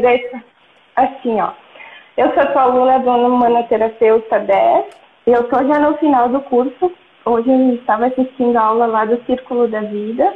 Andressa, 0.00 0.42
assim, 0.96 1.40
ó. 1.40 1.52
Eu 2.16 2.32
sou 2.34 2.46
tua 2.46 2.62
aluna 2.62 2.98
do 2.98 3.10
Humanoterapeuta 3.10 4.40
10. 4.40 4.86
Eu 5.26 5.42
estou 5.42 5.66
já 5.66 5.78
no 5.78 5.96
final 5.98 6.28
do 6.28 6.40
curso. 6.40 6.92
Hoje 7.24 7.50
eu 7.50 7.74
estava 7.74 8.06
assistindo 8.06 8.56
a 8.56 8.62
aula 8.62 8.86
lá 8.86 9.04
do 9.04 9.22
Círculo 9.24 9.68
da 9.68 9.80
Vida. 9.82 10.34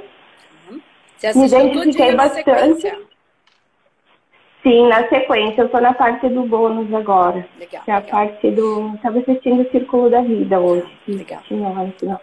Você 1.18 1.38
Me 1.38 1.46
identifiquei 1.46 2.14
bastante. 2.14 2.94
Sim, 4.62 4.88
na 4.88 5.08
sequência. 5.08 5.62
Eu 5.62 5.66
estou 5.66 5.80
na 5.80 5.94
parte 5.94 6.28
do 6.28 6.42
bônus 6.44 6.92
agora. 6.94 7.46
Legal. 7.58 7.82
Que 7.84 7.90
é 7.90 7.94
a 7.94 7.98
legal. 7.98 8.10
parte 8.10 8.50
do. 8.50 8.94
Estava 8.94 9.18
assistindo 9.18 9.62
o 9.62 9.70
Círculo 9.70 10.10
da 10.10 10.20
Vida 10.20 10.60
hoje. 10.60 10.90
Legal. 11.08 11.40
Tinha 11.48 11.68
lá 11.68 11.84
no 11.84 11.92
final. 11.92 12.20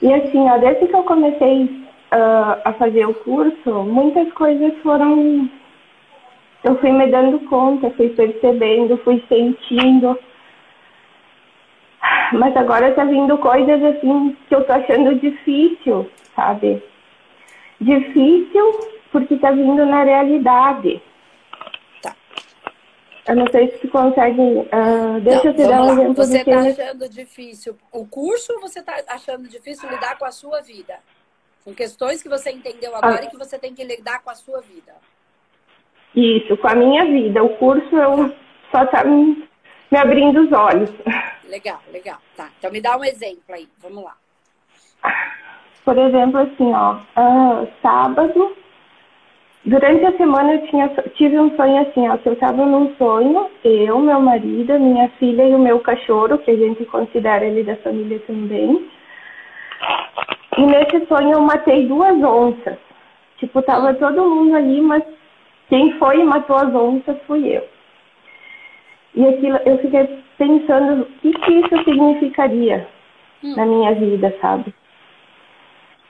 E 0.00 0.12
assim, 0.12 0.48
ó, 0.48 0.58
desde 0.58 0.86
que 0.86 0.94
eu 0.94 1.04
comecei 1.04 1.64
uh, 1.64 2.60
a 2.64 2.72
fazer 2.74 3.06
o 3.06 3.14
curso, 3.14 3.84
muitas 3.84 4.32
coisas 4.32 4.72
foram. 4.82 5.48
Eu 6.64 6.78
fui 6.78 6.92
me 6.92 7.06
dando 7.10 7.40
conta, 7.48 7.90
fui 7.90 8.10
percebendo, 8.10 8.96
fui 8.98 9.22
sentindo. 9.28 10.18
Mas 12.32 12.56
agora 12.56 12.94
tá 12.94 13.04
vindo 13.04 13.36
coisas 13.38 13.82
assim 13.82 14.36
que 14.48 14.54
eu 14.54 14.64
tô 14.64 14.72
achando 14.72 15.14
difícil, 15.16 16.10
sabe? 16.34 16.82
Difícil 17.80 18.80
porque 19.10 19.36
tá 19.36 19.50
vindo 19.50 19.84
na 19.84 20.02
realidade. 20.04 21.02
Tá. 22.00 22.14
Eu 23.28 23.36
não 23.36 23.46
sei 23.50 23.70
se 23.72 23.78
tu 23.78 23.88
consegue. 23.88 24.40
Uh, 24.40 25.20
deixa 25.20 25.44
Não, 25.44 25.50
eu 25.50 25.54
te 25.54 25.68
dar 25.68 25.82
um 25.82 25.86
lá. 25.86 25.92
exemplo 25.92 26.14
Você 26.14 26.38
está 26.38 26.60
achando 26.60 27.08
difícil 27.08 27.76
o 27.92 28.06
curso 28.06 28.52
ou 28.54 28.60
você 28.60 28.78
está 28.80 28.94
achando 29.08 29.48
difícil 29.48 29.88
lidar 29.90 30.16
com 30.18 30.24
a 30.24 30.32
sua 30.32 30.60
vida? 30.62 30.98
São 31.64 31.74
questões 31.74 32.22
que 32.22 32.28
você 32.28 32.50
entendeu 32.50 32.94
agora 32.96 33.20
Ah. 33.20 33.24
e 33.24 33.30
que 33.30 33.36
você 33.36 33.58
tem 33.58 33.74
que 33.74 33.84
lidar 33.84 34.22
com 34.22 34.30
a 34.30 34.34
sua 34.34 34.60
vida. 34.60 34.92
Isso, 36.14 36.56
com 36.56 36.68
a 36.68 36.74
minha 36.74 37.04
vida. 37.04 37.42
O 37.42 37.50
curso 37.56 37.96
eu 37.96 38.32
só 38.70 38.84
tá 38.86 39.04
me, 39.04 39.44
me 39.90 39.98
abrindo 39.98 40.42
os 40.42 40.52
olhos. 40.52 40.90
Legal, 41.48 41.80
legal. 41.92 42.18
Tá. 42.36 42.48
Então 42.58 42.70
me 42.70 42.80
dá 42.80 42.96
um 42.96 43.04
exemplo 43.04 43.54
aí. 43.54 43.68
Vamos 43.82 44.04
lá. 44.04 44.14
Por 45.84 45.98
exemplo, 45.98 46.40
assim, 46.40 46.72
ó, 46.72 46.96
ah, 47.16 47.66
sábado, 47.82 48.56
durante 49.64 50.04
a 50.06 50.16
semana 50.16 50.54
eu 50.54 50.66
tinha, 50.68 50.88
tive 51.14 51.38
um 51.38 51.54
sonho 51.56 51.82
assim, 51.82 52.08
ó, 52.08 52.16
que 52.16 52.28
eu 52.28 52.34
estava 52.34 52.64
num 52.64 52.94
sonho, 52.96 53.50
eu, 53.64 53.98
meu 53.98 54.20
marido, 54.20 54.78
minha 54.78 55.08
filha 55.18 55.42
e 55.42 55.54
o 55.54 55.58
meu 55.58 55.80
cachorro, 55.80 56.38
que 56.38 56.52
a 56.52 56.56
gente 56.56 56.84
considera 56.86 57.44
ele 57.44 57.64
da 57.64 57.76
família 57.76 58.20
também. 58.20 58.88
E 60.56 60.66
nesse 60.66 61.04
sonho 61.06 61.32
eu 61.32 61.40
matei 61.40 61.86
duas 61.86 62.16
onças. 62.22 62.78
Tipo, 63.38 63.60
tava 63.62 63.92
todo 63.94 64.30
mundo 64.30 64.54
ali, 64.54 64.80
mas 64.80 65.02
quem 65.72 65.92
foi 65.98 66.20
e 66.20 66.24
matou 66.24 66.56
as 66.56 66.74
onças 66.74 67.16
fui 67.26 67.48
eu. 67.48 67.66
E 69.14 69.26
aquilo, 69.26 69.58
eu 69.64 69.78
fiquei 69.78 70.18
pensando 70.36 71.02
o 71.02 71.06
que, 71.20 71.32
que 71.32 71.52
isso 71.52 71.84
significaria 71.84 72.86
Hum. 73.42 73.54
na 73.56 73.64
minha 73.64 73.94
vida, 73.94 74.36
sabe? 74.40 74.72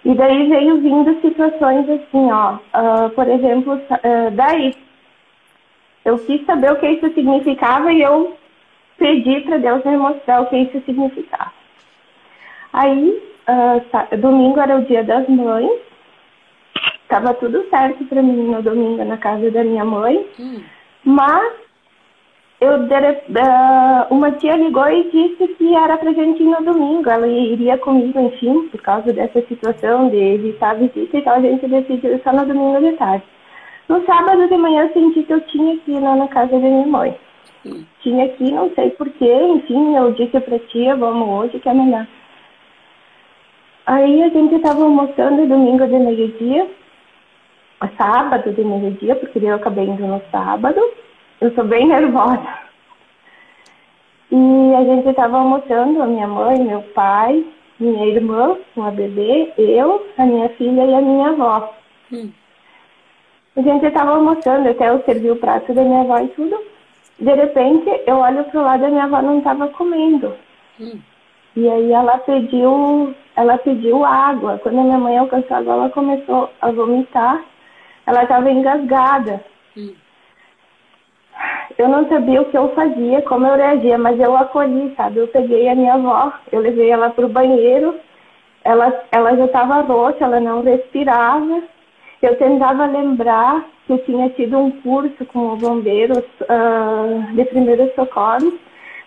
E 0.04 0.14
daí 0.16 0.48
veio 0.48 0.80
vindo 0.80 1.20
situações 1.20 1.88
assim, 1.88 2.30
ó. 2.32 2.58
ah, 2.72 3.08
por 3.14 3.28
exemplo, 3.28 3.80
ah, 3.90 4.30
daí 4.32 4.74
eu 6.04 6.18
quis 6.18 6.44
saber 6.44 6.72
o 6.72 6.76
que 6.80 6.88
isso 6.88 7.14
significava 7.14 7.92
e 7.92 8.02
eu 8.02 8.36
pedi 8.98 9.42
para 9.42 9.58
Deus 9.58 9.84
me 9.84 9.96
mostrar 9.96 10.40
o 10.42 10.46
que 10.46 10.56
isso 10.56 10.82
significava. 10.84 11.52
Aí, 12.72 13.22
sa- 13.92 14.08
domingo 14.18 14.58
era 14.60 14.76
o 14.76 14.84
dia 14.84 15.04
das 15.04 15.28
mães. 15.28 15.70
Tava 17.12 17.34
tudo 17.34 17.62
certo 17.68 18.02
para 18.06 18.22
mim 18.22 18.50
no 18.50 18.62
domingo 18.62 19.04
na 19.04 19.18
casa 19.18 19.50
da 19.50 19.62
minha 19.62 19.84
mãe. 19.84 20.26
Hum. 20.40 20.62
Mas 21.04 21.52
eu 22.58 22.70
uma 24.08 24.30
tia 24.30 24.56
ligou 24.56 24.88
e 24.88 25.10
disse 25.10 25.46
que 25.58 25.76
era 25.76 25.98
pra 25.98 26.10
gente 26.14 26.42
ir 26.42 26.46
no 26.46 26.64
domingo. 26.64 27.10
Ela 27.10 27.28
iria 27.28 27.76
comigo, 27.76 28.18
enfim, 28.18 28.66
por 28.68 28.80
causa 28.80 29.12
dessa 29.12 29.42
situação 29.42 30.08
de 30.08 30.16
evitar 30.16 30.76
visita, 30.76 31.18
então 31.18 31.34
a 31.34 31.40
gente 31.40 31.68
decidiu 31.68 32.18
só 32.24 32.32
no 32.32 32.46
domingo 32.46 32.80
de 32.80 32.92
tarde. 32.92 33.24
No 33.90 34.02
sábado 34.06 34.48
de 34.48 34.56
manhã 34.56 34.84
eu 34.84 34.92
senti 34.94 35.22
que 35.24 35.34
eu 35.34 35.40
tinha 35.42 35.76
que 35.80 35.92
ir 35.92 36.00
lá 36.00 36.16
na 36.16 36.28
casa 36.28 36.52
da 36.52 36.58
minha 36.60 36.86
mãe. 36.86 37.14
Hum. 37.66 37.84
Tinha 38.00 38.26
que 38.30 38.44
ir, 38.44 38.52
não 38.52 38.70
sei 38.70 38.88
porquê, 38.92 39.34
enfim, 39.34 39.96
eu 39.96 40.12
disse 40.12 40.40
pra 40.40 40.58
tia, 40.58 40.96
vamos 40.96 41.28
hoje 41.28 41.60
que 41.60 41.68
é 41.68 41.74
melhor. 41.74 42.06
Aí 43.84 44.22
a 44.22 44.30
gente 44.30 44.54
estava 44.54 44.82
almoçando 44.82 45.46
domingo 45.46 45.86
de 45.86 45.98
meio-dia, 45.98 46.70
sábado 47.96 48.52
de 48.52 48.64
meio-dia, 48.64 49.16
porque 49.16 49.38
eu 49.38 49.54
acabei 49.54 49.84
indo 49.84 50.06
no 50.06 50.22
sábado. 50.30 50.80
Eu 51.40 51.52
sou 51.54 51.64
bem 51.64 51.88
nervosa. 51.88 52.62
E 54.30 54.74
a 54.74 54.84
gente 54.84 55.08
estava 55.08 55.38
almoçando, 55.38 56.02
a 56.02 56.06
minha 56.06 56.26
mãe, 56.26 56.58
meu 56.58 56.82
pai, 56.94 57.44
minha 57.78 58.06
irmã, 58.06 58.56
uma 58.76 58.90
bebê, 58.90 59.52
eu, 59.58 60.06
a 60.16 60.24
minha 60.24 60.48
filha 60.50 60.84
e 60.84 60.94
a 60.94 61.00
minha 61.00 61.28
avó. 61.28 61.74
Hum. 62.12 62.30
A 63.56 63.60
gente 63.60 63.84
estava 63.84 64.12
almoçando, 64.12 64.70
até 64.70 64.88
eu 64.88 65.02
servi 65.04 65.30
o 65.30 65.36
prato 65.36 65.74
da 65.74 65.82
minha 65.82 66.00
avó 66.00 66.18
e 66.18 66.28
tudo. 66.28 66.58
De 67.18 67.34
repente, 67.34 67.90
eu 68.06 68.16
olho 68.16 68.44
pro 68.44 68.62
lado 68.62 68.84
e 68.84 68.86
a 68.86 68.90
minha 68.90 69.04
avó 69.04 69.20
não 69.20 69.38
estava 69.38 69.68
comendo. 69.68 70.34
Hum. 70.80 70.98
E 71.54 71.68
aí 71.68 71.92
ela 71.92 72.16
pediu, 72.18 73.14
ela 73.36 73.58
pediu 73.58 74.04
água. 74.04 74.58
Quando 74.62 74.78
a 74.78 74.84
minha 74.84 74.98
mãe 74.98 75.18
alcançou 75.18 75.54
a 75.54 75.60
água, 75.60 75.72
ela 75.74 75.90
começou 75.90 76.50
a 76.60 76.70
vomitar. 76.70 77.44
Ela 78.06 78.22
estava 78.22 78.50
engasgada. 78.50 79.44
Hum. 79.76 79.94
Eu 81.78 81.88
não 81.88 82.06
sabia 82.08 82.42
o 82.42 82.44
que 82.46 82.56
eu 82.56 82.68
fazia, 82.74 83.22
como 83.22 83.46
eu 83.46 83.56
reagia, 83.56 83.96
mas 83.96 84.18
eu 84.20 84.36
acolhi, 84.36 84.92
sabe? 84.96 85.18
Eu 85.18 85.28
peguei 85.28 85.68
a 85.68 85.74
minha 85.74 85.94
avó, 85.94 86.32
eu 86.50 86.60
levei 86.60 86.90
ela 86.90 87.10
para 87.10 87.24
o 87.24 87.28
banheiro. 87.28 87.98
Ela, 88.64 88.92
ela 89.10 89.36
já 89.36 89.46
estava 89.46 89.80
roxa, 89.80 90.24
ela 90.24 90.38
não 90.38 90.62
respirava. 90.62 91.62
Eu 92.20 92.36
tentava 92.36 92.86
lembrar 92.86 93.64
que 93.86 93.92
eu 93.92 93.98
tinha 94.04 94.28
tido 94.30 94.56
um 94.58 94.70
curso 94.82 95.24
com 95.26 95.56
bombeiros 95.56 96.22
ah, 96.48 97.32
de 97.32 97.44
primeiros 97.46 97.92
socorros, 97.94 98.54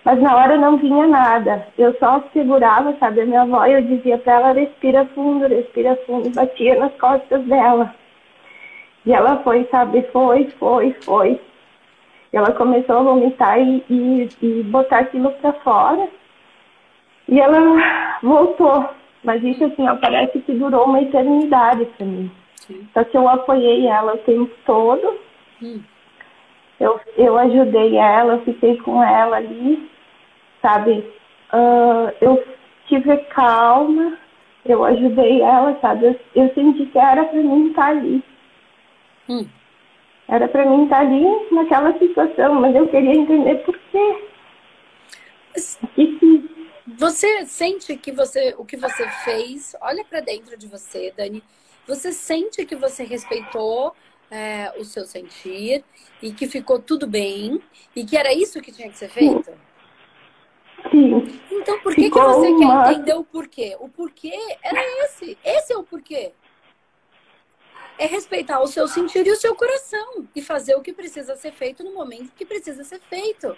mas 0.03 0.21
na 0.21 0.35
hora 0.35 0.57
não 0.57 0.77
vinha 0.77 1.07
nada. 1.07 1.65
Eu 1.77 1.95
só 1.97 2.21
segurava, 2.33 2.93
sabe, 2.99 3.21
a 3.21 3.25
minha 3.25 3.43
avó 3.43 3.65
e 3.65 3.73
eu 3.73 3.81
dizia 3.81 4.17
para 4.17 4.33
ela: 4.33 4.51
respira 4.51 5.05
fundo, 5.15 5.47
respira 5.47 5.95
fundo, 6.05 6.29
batia 6.31 6.75
nas 6.77 6.93
costas 6.95 7.41
dela. 7.45 7.93
E 9.05 9.13
ela 9.13 9.37
foi, 9.43 9.67
sabe, 9.69 10.01
foi, 10.11 10.49
foi, 10.59 10.93
foi. 11.01 11.39
E 12.33 12.37
ela 12.37 12.51
começou 12.51 12.97
a 12.97 13.03
vomitar 13.03 13.59
e, 13.59 13.83
e, 13.89 14.29
e 14.41 14.63
botar 14.63 14.99
aquilo 14.99 15.31
para 15.33 15.53
fora. 15.53 16.07
E 17.27 17.39
ela 17.39 18.19
voltou. 18.21 18.89
Mas 19.23 19.43
isso, 19.43 19.65
assim, 19.65 19.87
ó, 19.87 19.95
parece 19.95 20.39
que 20.39 20.53
durou 20.53 20.85
uma 20.85 21.01
eternidade 21.01 21.85
para 21.97 22.05
mim. 22.05 22.31
Sim. 22.55 22.87
Só 22.93 23.03
que 23.03 23.17
eu 23.17 23.27
apoiei 23.27 23.87
ela 23.87 24.15
o 24.15 24.19
tempo 24.19 24.51
todo. 24.65 25.15
Hum. 25.61 25.81
Eu, 26.79 26.99
eu 27.17 27.37
ajudei 27.37 27.95
ela, 27.95 28.33
eu 28.33 28.41
fiquei 28.41 28.77
com 28.77 29.01
ela 29.01 29.37
ali, 29.37 29.89
sabe? 30.61 31.03
Ah, 31.51 32.11
eu 32.19 32.43
tive 32.87 33.15
calma, 33.29 34.17
eu 34.65 34.83
ajudei 34.83 35.41
ela, 35.41 35.77
sabe? 35.79 36.07
Eu, 36.07 36.19
eu 36.35 36.53
senti 36.53 36.85
que 36.87 36.99
era 36.99 37.23
para 37.23 37.39
mim 37.39 37.69
estar 37.69 37.87
ali. 37.87 38.21
Hum. 39.29 39.47
Era 40.27 40.47
para 40.47 40.65
mim 40.65 40.83
estar 40.83 40.99
ali 41.01 41.23
naquela 41.51 41.97
situação, 41.99 42.55
mas 42.55 42.75
eu 42.75 42.87
queria 42.87 43.13
entender 43.13 43.55
por 43.63 43.77
quê. 43.91 44.27
Que. 45.95 46.45
Você 46.97 47.45
sente 47.45 47.95
que 47.97 48.11
você, 48.11 48.53
o 48.57 48.65
que 48.65 48.77
você 48.77 49.07
fez, 49.23 49.75
olha 49.81 50.03
para 50.03 50.19
dentro 50.19 50.57
de 50.57 50.67
você, 50.67 51.13
Dani. 51.15 51.43
Você 51.87 52.11
sente 52.11 52.65
que 52.65 52.75
você 52.75 53.03
respeitou 53.03 53.95
é, 54.29 54.73
o 54.77 54.83
seu 54.83 55.05
sentir 55.05 55.83
e 56.21 56.31
que 56.31 56.47
ficou 56.47 56.79
tudo 56.79 57.07
bem 57.07 57.61
e 57.95 58.03
que 58.03 58.17
era 58.17 58.33
isso 58.33 58.61
que 58.61 58.71
tinha 58.71 58.89
que 58.89 58.97
ser 58.97 59.09
feito? 59.09 59.51
Sim, 60.91 61.39
Então, 61.51 61.79
por 61.79 61.95
que, 61.95 62.09
que 62.09 62.19
você 62.19 62.47
uma- 62.47 62.83
quer 62.85 62.91
entender 62.93 63.13
o 63.13 63.23
porquê? 63.23 63.75
O 63.79 63.89
porquê 63.89 64.33
era 64.63 64.79
esse. 65.05 65.37
Esse 65.43 65.73
é 65.73 65.77
o 65.77 65.83
porquê. 65.83 66.31
É 67.97 68.05
respeitar 68.05 68.59
o 68.59 68.67
seu 68.67 68.87
sentir 68.87 69.25
e 69.25 69.31
o 69.31 69.35
seu 69.35 69.55
coração 69.55 70.27
e 70.35 70.41
fazer 70.41 70.75
o 70.75 70.81
que 70.81 70.91
precisa 70.91 71.35
ser 71.35 71.53
feito 71.53 71.83
no 71.83 71.93
momento 71.93 72.33
que 72.33 72.45
precisa 72.45 72.83
ser 72.83 72.99
feito. 72.99 73.55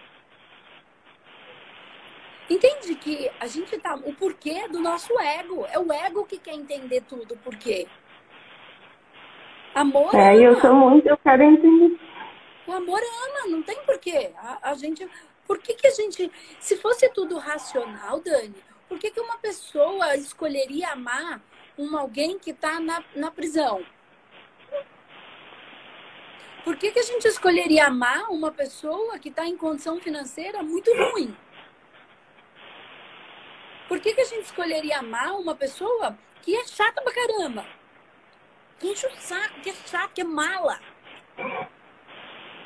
Entende 2.50 2.96
que 2.96 3.30
a 3.40 3.48
gente 3.48 3.78
tá. 3.78 3.96
O 3.96 4.14
porquê 4.14 4.52
é 4.52 4.68
do 4.70 4.80
nosso 4.80 5.20
ego. 5.20 5.66
É 5.70 5.78
o 5.78 5.92
ego 5.92 6.26
que 6.26 6.38
quer 6.38 6.54
entender 6.54 7.02
tudo. 7.02 7.36
Por 7.38 7.56
quê? 7.58 7.88
Amor 9.76 10.16
é, 10.16 10.36
eu 10.36 10.52
ama. 10.52 10.62
sou 10.62 10.74
muito, 10.74 11.08
eu 11.08 11.18
quero 11.18 11.44
entender. 11.44 12.00
O 12.66 12.72
amor 12.72 13.00
ama, 13.00 13.50
não 13.50 13.62
tem 13.62 13.78
porquê. 13.84 14.32
A, 14.38 14.72
a 14.72 14.74
gente. 14.76 15.08
Por 15.46 15.60
que, 15.60 15.74
que 15.74 15.88
a 15.88 15.92
gente. 15.92 16.32
Se 16.60 16.78
fosse 16.78 17.10
tudo 17.10 17.38
racional, 17.38 18.22
Dani, 18.22 18.56
por 18.88 18.98
que, 18.98 19.12
que 19.12 19.20
uma 19.20 19.38
pessoa 19.38 20.16
escolheria 20.16 20.92
amar 20.92 21.42
um 21.78 21.98
alguém 21.98 22.40
que 22.40 22.52
está 22.52 22.80
na, 22.80 23.04
na 23.16 23.30
prisão? 23.30 23.84
Por 26.64 26.76
que, 26.76 26.92
que 26.92 27.00
a 27.00 27.04
gente 27.04 27.28
escolheria 27.28 27.88
amar 27.88 28.30
uma 28.30 28.52
pessoa 28.52 29.18
que 29.20 29.30
está 29.30 29.46
em 29.46 29.56
condição 29.56 30.00
financeira 30.00 30.62
muito 30.62 30.92
ruim? 30.94 31.36
Por 33.88 34.00
que, 34.00 34.14
que 34.14 34.22
a 34.22 34.26
gente 34.26 34.44
escolheria 34.44 35.00
amar 35.00 35.40
uma 35.40 35.56
pessoa 35.56 36.18
que 36.42 36.56
é 36.56 36.66
chata 36.68 37.02
pra 37.02 37.14
caramba? 37.14 37.66
Que 38.80 38.90
enche 38.90 39.08
o 39.08 39.16
saco, 39.18 39.62
que 39.62 39.70
é 39.70 39.74
chato, 39.74 40.14
que 40.14 40.22
é 40.22 40.26
mala. 40.26 40.80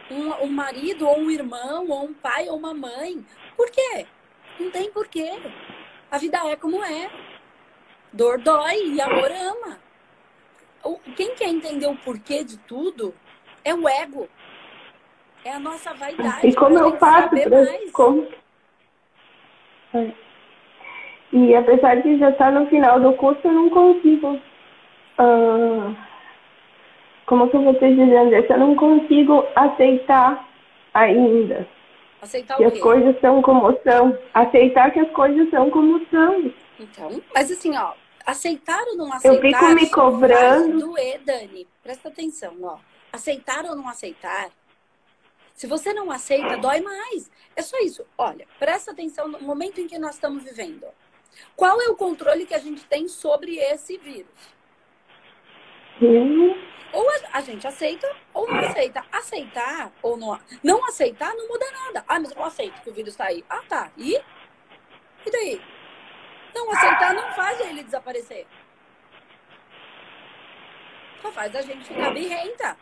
Um, 0.10 0.46
um 0.46 0.52
marido, 0.52 1.08
ou 1.08 1.20
um 1.20 1.30
irmão, 1.30 1.88
ou 1.88 2.06
um 2.06 2.14
pai, 2.14 2.50
ou 2.50 2.58
uma 2.58 2.74
mãe. 2.74 3.26
Por 3.56 3.70
quê? 3.70 4.08
Não 4.60 4.72
tem 4.72 4.92
porquê. 4.92 5.30
A 6.10 6.18
vida 6.18 6.40
é 6.50 6.56
como 6.56 6.84
é. 6.84 7.10
Dor 8.12 8.40
dói 8.40 8.88
e 8.88 9.00
amor 9.00 9.32
ama. 9.32 9.80
Quem 11.16 11.36
quer 11.36 11.50
entender 11.50 11.88
o 11.88 11.96
porquê 11.96 12.44
de 12.44 12.58
tudo 12.58 13.14
é 13.64 13.74
o 13.74 13.88
ego. 13.88 14.28
É 15.44 15.52
a 15.52 15.60
nossa 15.60 15.94
vaidade. 15.94 16.48
E 16.48 16.54
como 16.54 16.78
eu 16.78 16.98
faço 16.98 17.30
para 17.30 17.92
como... 17.92 18.28
É. 19.94 20.12
E 21.34 21.56
apesar 21.56 22.02
de 22.02 22.18
já 22.18 22.30
estar 22.30 22.52
no 22.52 22.68
final 22.68 23.00
do 23.00 23.14
curso, 23.14 23.40
eu 23.44 23.54
não 23.54 23.70
consigo. 23.70 24.40
Uh, 25.18 25.96
como 27.26 27.50
que 27.50 27.56
eu 27.56 27.64
vou 27.64 27.74
te 27.76 27.86
isso? 27.88 28.52
Eu 28.52 28.60
não 28.60 28.76
consigo 28.76 29.46
aceitar 29.56 30.46
ainda. 30.94 31.68
Aceitar 32.22 32.58
que 32.58 32.66
o 32.66 32.72
quê? 32.72 32.78
as 32.78 32.84
coisas 32.84 33.20
são 33.22 33.42
como 33.42 33.80
são. 33.84 34.18
Aceitar 34.34 34.92
que 34.92 35.00
as 35.00 35.10
coisas 35.12 35.50
são 35.50 35.70
como 35.70 36.06
são. 36.12 36.54
Então, 36.80 37.22
mas 37.34 37.50
assim, 37.50 37.78
ó, 37.78 37.94
aceitar 38.26 38.84
ou 38.88 38.98
não 38.98 39.14
aceitar. 39.14 39.36
Eu 39.36 39.42
fico 39.42 39.66
me 39.74 39.90
cobrando. 39.90 40.80
Doer, 40.80 41.22
Dani. 41.26 41.68
Presta 41.82 42.10
atenção, 42.10 42.54
ó. 42.62 42.78
Aceitar 43.12 43.66
ou 43.66 43.76
não 43.76 43.88
aceitar. 43.88 44.50
Se 45.54 45.68
você 45.68 45.94
não 45.94 46.10
aceita, 46.10 46.58
dói 46.58 46.82
mais. 46.82 47.30
É 47.56 47.62
só 47.62 47.78
isso. 47.80 48.06
Olha, 48.18 48.48
presta 48.58 48.92
atenção 48.92 49.28
no 49.28 49.40
momento 49.42 49.80
em 49.80 49.88
que 49.88 50.00
nós 50.00 50.16
estamos 50.16 50.44
vivendo. 50.44 50.88
Qual 51.56 51.80
é 51.82 51.88
o 51.88 51.96
controle 51.96 52.46
que 52.46 52.54
a 52.54 52.60
gente 52.60 52.84
tem 52.86 53.08
sobre 53.08 53.58
esse 53.58 53.98
vírus? 53.98 54.32
Ou 56.94 57.10
a, 57.10 57.38
a, 57.38 57.42
gente 57.42 57.68
aceita 57.68 58.08
ou 58.34 58.48
não 58.48 58.60
aceita. 58.60 59.06
Aceitar 59.12 59.92
ou 60.02 60.18
não. 60.18 60.40
Não 60.64 60.86
aceitar 60.86 61.34
não 61.36 61.48
muda 61.48 61.66
nada. 61.72 62.04
Ah, 62.08 62.20
mas 62.20 62.32
eu 62.32 62.44
aceito 62.44 62.82
que 62.82 62.90
o 62.90 62.94
vírus 62.94 63.14
está 63.14 63.26
aí. 63.26 63.46
Ah, 63.50 63.62
tá. 63.68 63.92
E? 63.98 64.16
E 64.16 65.32
daí? 65.32 65.62
Não 66.56 66.72
aceitar 66.72 67.14
não 67.14 67.32
faz 67.34 67.60
ele 67.62 67.84
desaparecer. 67.84 68.48
Só 71.22 71.32
faz 71.32 71.56
a 71.56 71.62
gente 71.62 71.86
ficar 71.86 72.12
birrenta 72.12 72.76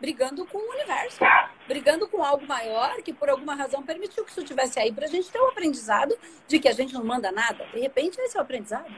brigando 0.00 0.46
com 0.46 0.58
o 0.58 0.70
universo, 0.72 1.20
brigando 1.66 2.08
com 2.08 2.22
algo 2.22 2.46
maior 2.46 2.96
que 3.02 3.12
por 3.12 3.28
alguma 3.28 3.54
razão 3.54 3.82
permitiu 3.82 4.24
que 4.24 4.30
isso 4.30 4.44
tivesse 4.44 4.78
aí 4.78 4.92
para 4.92 5.06
a 5.06 5.08
gente 5.08 5.30
ter 5.30 5.40
um 5.40 5.48
aprendizado 5.48 6.16
de 6.46 6.58
que 6.58 6.68
a 6.68 6.72
gente 6.72 6.92
não 6.94 7.04
manda 7.04 7.32
nada. 7.32 7.66
De 7.66 7.80
repente, 7.80 8.20
esse 8.20 8.36
é 8.36 8.40
o 8.40 8.42
aprendizado. 8.42 8.92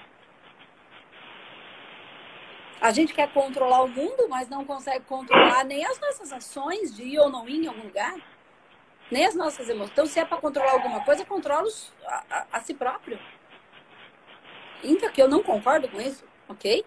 A 2.80 2.92
gente 2.92 3.12
quer 3.12 3.32
controlar 3.32 3.82
o 3.82 3.88
mundo, 3.88 4.28
mas 4.28 4.48
não 4.48 4.64
consegue 4.64 5.04
controlar 5.04 5.64
nem 5.64 5.84
as 5.84 5.98
nossas 5.98 6.32
ações 6.32 6.94
de 6.94 7.02
ir 7.02 7.18
ou 7.18 7.28
não 7.28 7.48
ir 7.48 7.64
em 7.64 7.66
algum 7.66 7.82
lugar, 7.82 8.14
nem 9.10 9.26
as 9.26 9.34
nossas 9.34 9.68
emoções. 9.68 9.90
Então, 9.90 10.06
se 10.06 10.20
é 10.20 10.24
para 10.24 10.38
controlar 10.38 10.72
alguma 10.72 11.04
coisa, 11.04 11.24
controla 11.24 11.68
a, 12.06 12.24
a, 12.30 12.46
a 12.52 12.60
si 12.60 12.74
próprio. 12.74 13.18
Ainda 14.82 15.10
que 15.10 15.20
eu 15.20 15.28
não 15.28 15.42
concordo 15.42 15.88
com 15.88 16.00
isso, 16.00 16.24
ok? 16.48 16.84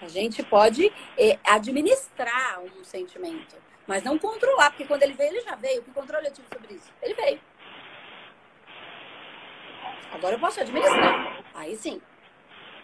A 0.00 0.08
gente 0.08 0.42
pode 0.42 0.92
é, 1.16 1.38
administrar 1.44 2.60
um 2.60 2.84
sentimento, 2.84 3.56
mas 3.86 4.02
não 4.04 4.18
controlar, 4.18 4.70
porque 4.70 4.84
quando 4.84 5.02
ele 5.02 5.14
veio, 5.14 5.30
ele 5.30 5.40
já 5.40 5.54
veio. 5.56 5.82
Que 5.82 5.90
controle 5.90 6.26
eu 6.26 6.32
tive 6.32 6.46
sobre 6.48 6.74
isso? 6.74 6.92
Ele 7.02 7.14
veio. 7.14 7.40
Agora 10.12 10.36
eu 10.36 10.40
posso 10.40 10.60
administrar. 10.60 11.42
Aí 11.54 11.76
sim. 11.76 12.00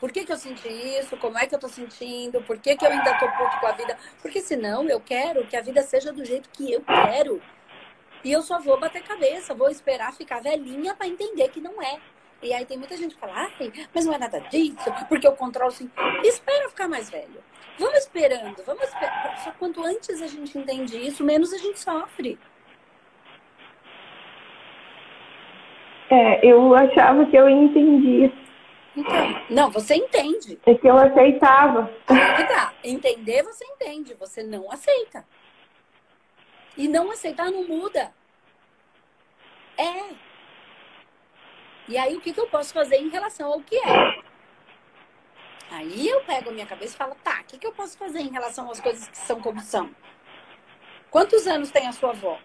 Por 0.00 0.12
que, 0.12 0.24
que 0.24 0.32
eu 0.32 0.36
senti 0.36 0.68
isso? 0.68 1.16
Como 1.16 1.38
é 1.38 1.46
que 1.46 1.54
eu 1.54 1.58
tô 1.58 1.68
sentindo? 1.68 2.42
Por 2.42 2.58
que, 2.58 2.76
que 2.76 2.84
eu 2.84 2.90
ainda 2.90 3.18
tô 3.18 3.26
puto 3.32 3.58
com 3.58 3.66
a 3.66 3.72
vida? 3.72 3.96
Porque 4.20 4.40
senão 4.40 4.86
eu 4.88 5.00
quero 5.00 5.46
que 5.46 5.56
a 5.56 5.62
vida 5.62 5.82
seja 5.82 6.12
do 6.12 6.24
jeito 6.24 6.50
que 6.50 6.72
eu 6.72 6.82
quero. 6.82 7.40
E 8.22 8.32
eu 8.32 8.42
só 8.42 8.58
vou 8.58 8.78
bater 8.78 9.02
cabeça, 9.02 9.54
vou 9.54 9.70
esperar 9.70 10.12
ficar 10.12 10.42
velhinha 10.42 10.94
para 10.94 11.06
entender 11.06 11.48
que 11.50 11.60
não 11.60 11.80
é. 11.80 12.00
E 12.44 12.52
aí 12.52 12.66
tem 12.66 12.76
muita 12.76 12.94
gente 12.94 13.14
que 13.14 13.20
fala, 13.20 13.32
ai, 13.34 13.72
mas 13.94 14.04
não 14.04 14.12
é 14.12 14.18
nada 14.18 14.38
disso, 14.38 14.92
porque 15.08 15.26
eu 15.26 15.32
controlo 15.32 15.68
assim. 15.68 15.90
Espera 16.22 16.68
ficar 16.68 16.86
mais 16.86 17.08
velho. 17.08 17.42
Vamos 17.78 17.98
esperando, 18.00 18.62
vamos 18.64 18.84
esperando. 18.84 19.38
Só 19.38 19.50
quanto 19.52 19.82
antes 19.82 20.20
a 20.20 20.26
gente 20.26 20.58
entende 20.58 20.98
isso, 20.98 21.24
menos 21.24 21.54
a 21.54 21.58
gente 21.58 21.80
sofre. 21.80 22.38
É, 26.10 26.46
eu 26.46 26.74
achava 26.74 27.24
que 27.24 27.34
eu 27.34 27.48
entendi. 27.48 28.30
Então, 28.94 29.42
não, 29.48 29.70
você 29.70 29.94
entende. 29.94 30.60
É 30.66 30.74
que 30.74 30.86
eu 30.86 30.98
aceitava. 30.98 31.90
Aí 32.06 32.46
tá. 32.46 32.74
Entender 32.84 33.42
você 33.42 33.64
entende, 33.64 34.14
você 34.14 34.42
não 34.42 34.70
aceita. 34.70 35.24
E 36.76 36.86
não 36.88 37.10
aceitar 37.10 37.50
não 37.50 37.64
muda. 37.66 38.12
É. 39.78 40.33
E 41.88 41.98
aí, 41.98 42.16
o 42.16 42.20
que, 42.20 42.32
que 42.32 42.40
eu 42.40 42.46
posso 42.46 42.72
fazer 42.72 42.96
em 42.96 43.08
relação 43.08 43.52
ao 43.52 43.60
que 43.60 43.76
é? 43.76 44.22
Aí 45.70 46.08
eu 46.08 46.20
pego 46.22 46.50
a 46.50 46.52
minha 46.52 46.66
cabeça 46.66 46.94
e 46.94 46.96
falo, 46.96 47.16
tá, 47.22 47.40
o 47.42 47.44
que, 47.44 47.58
que 47.58 47.66
eu 47.66 47.72
posso 47.72 47.98
fazer 47.98 48.20
em 48.20 48.30
relação 48.30 48.70
às 48.70 48.80
coisas 48.80 49.08
que 49.08 49.18
são 49.18 49.40
como 49.40 49.60
são? 49.60 49.90
Quantos 51.10 51.46
anos 51.46 51.70
tem 51.70 51.86
a 51.86 51.92
sua 51.92 52.10
avó? 52.10 52.38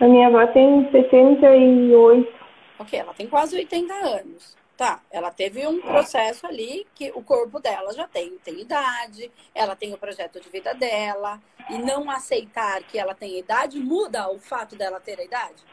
A 0.00 0.06
minha 0.06 0.28
avó 0.28 0.46
tem 0.48 0.90
78. 0.90 2.32
Ok, 2.78 2.98
ela 2.98 3.12
tem 3.14 3.26
quase 3.26 3.56
80 3.56 3.92
anos. 3.92 4.56
Tá, 4.76 5.00
ela 5.10 5.32
teve 5.32 5.66
um 5.66 5.80
processo 5.80 6.46
ali 6.46 6.86
que 6.94 7.10
o 7.12 7.20
corpo 7.20 7.58
dela 7.58 7.92
já 7.92 8.06
tem, 8.06 8.38
tem 8.38 8.60
idade, 8.60 9.28
ela 9.52 9.74
tem 9.74 9.92
o 9.92 9.98
projeto 9.98 10.40
de 10.40 10.48
vida 10.48 10.72
dela, 10.72 11.40
e 11.68 11.78
não 11.78 12.08
aceitar 12.08 12.80
que 12.84 12.96
ela 12.96 13.12
tem 13.12 13.36
idade 13.38 13.80
muda 13.80 14.30
o 14.30 14.38
fato 14.38 14.76
dela 14.76 15.00
ter 15.00 15.18
a 15.18 15.24
idade? 15.24 15.64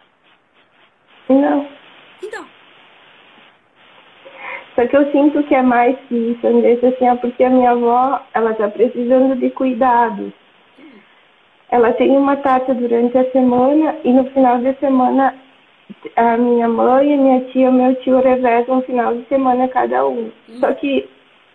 Não. 1.29 1.67
Então. 2.23 2.45
Só 4.75 4.85
que 4.85 4.97
eu 4.97 5.09
sinto 5.11 5.41
que 5.43 5.55
é 5.55 5.61
mais 5.61 5.97
que 6.07 6.15
isso, 6.15 6.45
Andressa, 6.45 6.89
assim, 6.89 7.07
é 7.07 7.15
porque 7.15 7.43
a 7.43 7.49
minha 7.49 7.71
avó, 7.71 8.21
ela 8.33 8.53
tá 8.53 8.67
precisando 8.67 9.35
de 9.35 9.49
cuidados. 9.51 10.31
Ela 11.69 11.93
tem 11.93 12.11
uma 12.15 12.35
taxa 12.37 12.73
durante 12.73 13.17
a 13.17 13.31
semana 13.31 13.95
e 14.03 14.11
no 14.11 14.25
final 14.25 14.59
de 14.59 14.73
semana 14.79 15.33
a 16.15 16.37
minha 16.37 16.67
mãe, 16.67 17.13
a 17.13 17.17
minha 17.17 17.41
tia 17.45 17.69
e 17.69 17.71
meu 17.71 17.95
tio 17.95 18.19
revezam 18.19 18.77
um 18.77 18.81
final 18.81 19.15
de 19.15 19.25
semana 19.27 19.67
cada 19.67 20.05
um. 20.05 20.31
Hum. 20.49 20.59
Só 20.59 20.73
que 20.73 21.07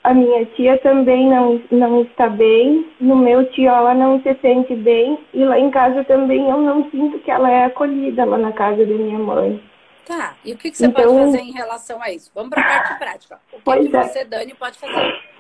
a 0.02 0.14
minha 0.14 0.46
tia 0.46 0.78
também 0.78 1.28
não, 1.28 1.60
não 1.70 2.02
está 2.02 2.28
bem, 2.28 2.86
no 3.00 3.16
meu 3.16 3.44
tio 3.50 3.68
ela 3.68 3.94
não 3.94 4.20
se 4.22 4.34
sente 4.40 4.74
bem, 4.74 5.18
e 5.34 5.44
lá 5.44 5.58
em 5.58 5.70
casa 5.70 6.02
também 6.04 6.48
eu 6.48 6.58
não 6.58 6.90
sinto 6.90 7.18
que 7.18 7.30
ela 7.30 7.50
é 7.50 7.66
acolhida 7.66 8.24
lá 8.24 8.38
na 8.38 8.52
casa 8.52 8.84
da 8.84 8.94
minha 8.94 9.18
mãe. 9.18 9.60
Tá, 10.04 10.36
e 10.44 10.52
o 10.52 10.58
que, 10.58 10.70
que 10.70 10.76
você 10.76 10.86
então, 10.86 11.04
pode 11.04 11.26
fazer 11.26 11.40
em 11.40 11.52
relação 11.52 12.02
a 12.02 12.10
isso? 12.10 12.30
Vamos 12.34 12.50
para 12.50 12.62
a 12.62 12.82
parte 12.82 12.98
prática. 12.98 13.40
O 13.52 13.60
que, 13.60 13.88
que 13.88 13.96
é. 13.96 14.02
você, 14.02 14.24
Dani, 14.24 14.54
pode 14.54 14.78
fazer? 14.78 15.30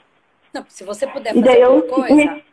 Não, 0.52 0.64
se 0.68 0.84
você 0.84 1.06
puder 1.06 1.34
fazer 1.34 1.62
alguma 1.62 1.82
coisa... 1.82 2.14
Me... 2.14 2.44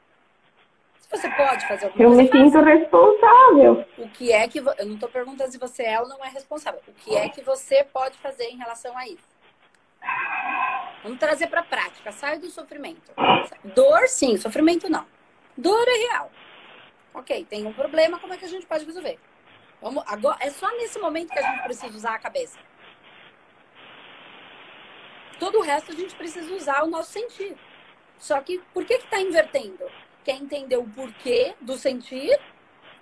Se 1.00 1.10
você 1.10 1.30
pode 1.30 1.68
fazer 1.68 1.86
alguma 1.86 2.04
eu 2.04 2.10
coisa, 2.10 2.22
Eu 2.22 2.44
me 2.44 2.52
sinto 2.52 2.62
responsável. 2.64 3.86
O 3.98 4.10
que 4.10 4.32
é 4.32 4.48
que... 4.48 4.60
Eu 4.60 4.86
não 4.86 4.96
estou 4.96 5.10
perguntando 5.10 5.52
se 5.52 5.58
você 5.58 5.84
é 5.84 6.02
ou 6.02 6.08
não 6.08 6.24
é 6.24 6.30
responsável. 6.30 6.82
O 6.88 6.92
que 6.92 7.16
é 7.16 7.30
que 7.30 7.42
você 7.42 7.84
pode 7.84 8.18
fazer 8.18 8.46
em 8.46 8.58
relação 8.58 8.98
a 8.98 9.08
isso? 9.08 9.38
Vamos 11.04 11.20
trazer 11.20 11.48
para 11.48 11.62
a 11.62 11.64
prática. 11.64 12.12
Sai 12.12 12.40
do 12.40 12.50
sofrimento. 12.50 13.12
Dor, 13.64 14.08
sim. 14.08 14.38
Sofrimento, 14.38 14.90
não. 14.90 15.06
Dor 15.56 15.88
é 15.88 16.10
real. 16.10 16.32
Ok, 17.14 17.46
tem 17.50 17.66
um 17.66 17.74
problema. 17.74 18.20
Como 18.20 18.34
é 18.34 18.38
que 18.38 18.46
a 18.46 18.50
gente 18.50 18.66
pode 18.66 18.86
resolver? 18.86 19.18
Vamos, 19.82 20.04
agora, 20.08 20.38
é 20.42 20.50
só 20.50 20.70
nesse 20.78 21.00
momento 21.00 21.32
que 21.32 21.40
a 21.40 21.52
gente 21.52 21.64
precisa 21.64 21.96
usar 21.96 22.16
a 22.16 22.20
cabeça. 22.20 22.58
Todo 25.40 25.60
o 25.60 25.62
resto 25.62 25.92
a 25.92 25.96
gente 25.96 26.16
precisa 26.16 26.54
usar 26.54 26.84
o 26.84 26.88
nosso 26.88 27.12
sentir. 27.12 27.56
Só 28.18 28.42
que 28.42 28.60
por 28.74 28.86
que 28.86 28.96
está 28.96 29.20
invertendo? 29.20 29.86
Quer 30.24 30.36
entender 30.36 30.78
o 30.78 30.84
porquê 30.84 31.56
do 31.62 31.78
sentir 31.78 32.40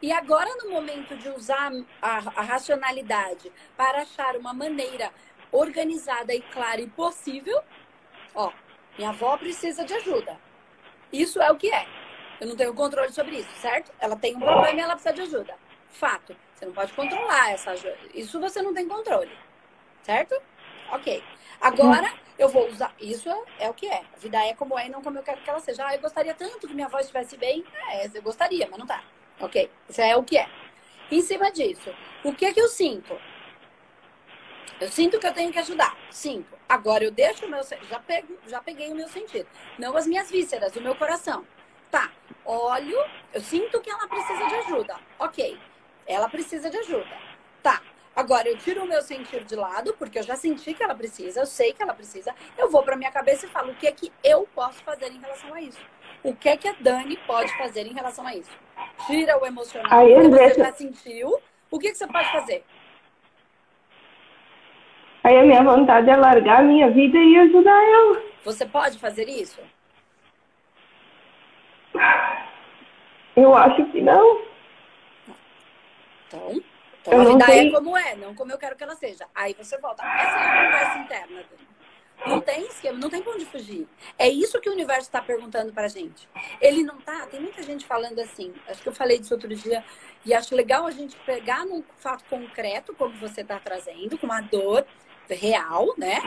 e 0.02 0.12
agora, 0.12 0.54
no 0.58 0.70
momento 0.70 1.16
de 1.16 1.30
usar 1.30 1.72
a, 2.02 2.18
a, 2.18 2.42
racionalidade 2.42 3.52
para 3.78 4.02
achar 4.02 4.36
uma 4.36 4.54
maneira 4.54 5.12
organizada 5.52 6.34
e 6.34 6.42
clara 6.42 6.82
e 6.82 6.88
possível, 6.88 7.60
ó, 8.36 8.52
minha 8.98 9.10
avó 9.10 9.38
precisa 9.38 9.86
de 9.86 9.94
ajuda. 9.94 10.38
Isso 11.12 11.42
é 11.42 11.50
o 11.52 11.56
que 11.56 11.74
é. 11.74 11.88
Eu 12.40 12.48
não 12.48 12.56
tenho 12.56 12.74
controle 12.74 13.12
sobre 13.14 13.38
isso, 13.38 13.50
certo? 13.56 13.92
Ela 14.00 14.18
tem 14.18 14.36
um 14.36 14.40
problema 14.40 14.80
e 14.80 14.84
ela 14.84 14.94
precisa 14.94 15.14
de 15.14 15.22
ajuda. 15.22 15.58
Fato. 15.90 16.36
Você 16.56 16.66
não 16.66 16.74
pode 16.74 16.94
controlar 16.94 17.52
essa. 17.52 17.74
Isso 18.14 18.40
você 18.40 18.62
não 18.62 18.74
tem 18.74 18.88
controle. 18.88 19.32
Certo? 20.02 20.42
Ok. 20.92 21.24
Agora 21.60 22.12
eu 22.38 22.48
vou 22.48 22.68
usar. 22.68 22.94
Isso 23.00 23.30
é 23.60 23.70
o 23.70 23.74
que 23.74 23.88
é. 23.88 24.04
A 24.14 24.18
vida 24.18 24.46
é 24.46 24.54
como 24.54 24.78
é 24.80 24.88
e 24.88 24.90
não 24.90 25.02
como 25.02 25.20
eu 25.20 25.24
quero 25.24 25.42
que 25.42 25.50
ela 25.50 25.60
seja. 25.60 25.86
Ah, 25.86 25.96
eu 25.96 26.02
gostaria 26.02 26.34
tanto 26.34 26.68
que 26.68 26.74
minha 26.74 26.88
voz 26.88 27.06
estivesse 27.06 27.38
bem. 27.38 27.64
É, 27.90 28.10
eu 28.14 28.22
gostaria, 28.22 28.68
mas 28.70 28.80
não 28.80 28.88
tá. 28.88 29.04
Ok. 29.40 29.70
Isso 29.90 30.02
é 30.02 30.16
o 30.16 30.24
que 30.24 30.38
é. 30.38 30.48
Em 31.12 31.22
cima 31.22 31.52
disso, 31.52 31.94
o 32.24 32.34
que 32.34 32.46
é 32.46 32.54
que 32.54 32.60
eu 32.60 32.68
sinto? 32.68 33.20
Eu 34.80 34.90
sinto 34.90 35.20
que 35.20 35.28
eu 35.28 35.34
tenho 35.34 35.52
que 35.52 35.60
ajudar. 35.60 35.96
Sinto. 36.10 36.58
Agora 36.68 37.04
eu 37.04 37.12
deixo 37.12 37.46
o 37.46 37.50
meu. 37.50 37.62
Já, 37.64 38.00
pego, 38.00 38.38
já 38.48 38.62
peguei 38.62 38.92
o 38.92 38.96
meu 38.96 39.08
sentido. 39.08 39.48
Não 39.78 39.96
as 39.96 40.08
minhas 40.08 40.30
vísceras, 40.30 40.76
o 40.76 40.82
meu 40.82 40.96
coração. 40.96 41.46
Tá. 41.92 42.12
Olho, 42.44 42.98
eu 43.34 43.42
sinto 43.42 43.82
que 43.82 43.90
ela 43.90 44.08
precisa 44.08 44.48
de 44.48 44.56
ajuda. 44.56 45.00
Ok. 45.20 45.58
Ela 46.08 46.30
precisa 46.30 46.70
de 46.70 46.78
ajuda. 46.78 47.18
Tá. 47.64 47.82
Agora 48.16 48.48
eu 48.48 48.58
tiro 48.58 48.84
o 48.84 48.88
meu 48.88 49.02
sentir 49.02 49.44
de 49.44 49.56
lado, 49.56 49.94
porque 50.00 50.20
eu 50.20 50.24
já 50.24 50.38
senti 50.38 50.74
que 50.74 50.82
ela 50.82 50.96
precisa, 50.96 51.42
eu 51.42 51.46
sei 51.46 51.74
que 51.74 51.84
ela 51.84 51.94
precisa. 51.94 52.34
Eu 52.58 52.72
vou 52.72 52.82
para 52.82 52.96
minha 52.96 53.12
cabeça 53.12 53.46
e 53.46 53.50
falo 53.50 53.74
o 53.74 53.76
que 53.76 53.88
é 53.88 53.92
que 53.92 54.12
eu 54.24 54.48
posso 54.56 54.82
fazer 54.84 55.12
em 55.12 55.20
relação 55.20 55.54
a 55.54 55.62
isso. 55.62 55.80
O 56.24 56.34
que 56.34 56.48
é 56.48 56.56
que 56.56 56.68
a 56.68 56.76
Dani 56.80 57.18
pode 57.28 57.56
fazer 57.58 57.86
em 57.86 57.94
relação 57.94 58.26
a 58.26 58.34
isso? 58.34 58.52
Tira 59.06 59.38
o 59.38 59.46
emocional, 59.46 59.92
Aí, 59.92 60.14
você 60.30 60.54
já 60.54 60.72
sentiu. 60.72 61.38
O 61.70 61.78
que, 61.78 61.92
que 61.92 61.98
você 61.98 62.08
pode 62.08 62.32
fazer? 62.32 62.64
Aí 65.24 65.38
a 65.38 65.44
minha 65.44 65.64
vontade 65.64 66.10
é 66.10 66.16
largar 66.16 66.60
a 66.60 66.64
minha 66.64 66.90
vida 66.92 67.18
e 67.18 67.38
ajudar 67.38 67.84
ela. 67.84 68.22
Você 68.46 68.66
pode 68.66 68.98
fazer 68.98 69.28
isso? 69.28 69.60
Eu 73.36 73.56
acho 73.56 73.86
que 73.92 74.02
não. 74.02 74.55
Então, 76.28 76.62
então 77.02 77.22
a 77.22 77.26
vida 77.26 77.54
é 77.54 77.72
como 77.72 77.98
é, 77.98 78.16
não 78.16 78.34
como 78.34 78.52
eu 78.52 78.58
quero 78.58 78.76
que 78.76 78.84
ela 78.84 78.96
seja. 78.96 79.28
Aí 79.34 79.56
você 79.58 79.78
volta. 79.78 80.04
Essa 80.04 80.38
é 80.38 80.44
a 80.44 80.66
conversa 80.66 81.00
interna. 81.00 81.46
Não 82.26 82.40
tem 82.40 82.66
esquema, 82.66 82.98
não 82.98 83.10
tem 83.10 83.22
pra 83.22 83.34
onde 83.34 83.46
fugir. 83.46 83.88
É 84.18 84.28
isso 84.28 84.60
que 84.60 84.70
o 84.70 84.72
universo 84.72 85.04
está 85.04 85.22
perguntando 85.22 85.72
pra 85.74 85.88
gente. 85.88 86.28
Ele 86.60 86.82
não 86.82 87.00
tá. 87.02 87.28
Tem 87.28 87.40
muita 87.40 87.62
gente 87.62 87.86
falando 87.86 88.20
assim. 88.20 88.54
Acho 88.68 88.82
que 88.82 88.90
eu 88.90 88.96
falei 88.96 89.20
disso 89.20 89.34
outro 89.34 89.54
dia. 89.54 89.84
E 90.26 90.34
acho 90.34 90.56
legal 90.56 90.88
a 90.88 90.92
gente 90.92 91.16
pegar 91.18 91.66
num 91.66 91.84
fato 91.98 92.24
concreto, 92.26 92.96
como 92.96 93.16
você 93.18 93.42
está 93.42 93.60
trazendo, 93.60 94.18
com 94.18 94.26
uma 94.26 94.42
dor 94.42 94.86
real, 95.30 95.94
né? 95.98 96.20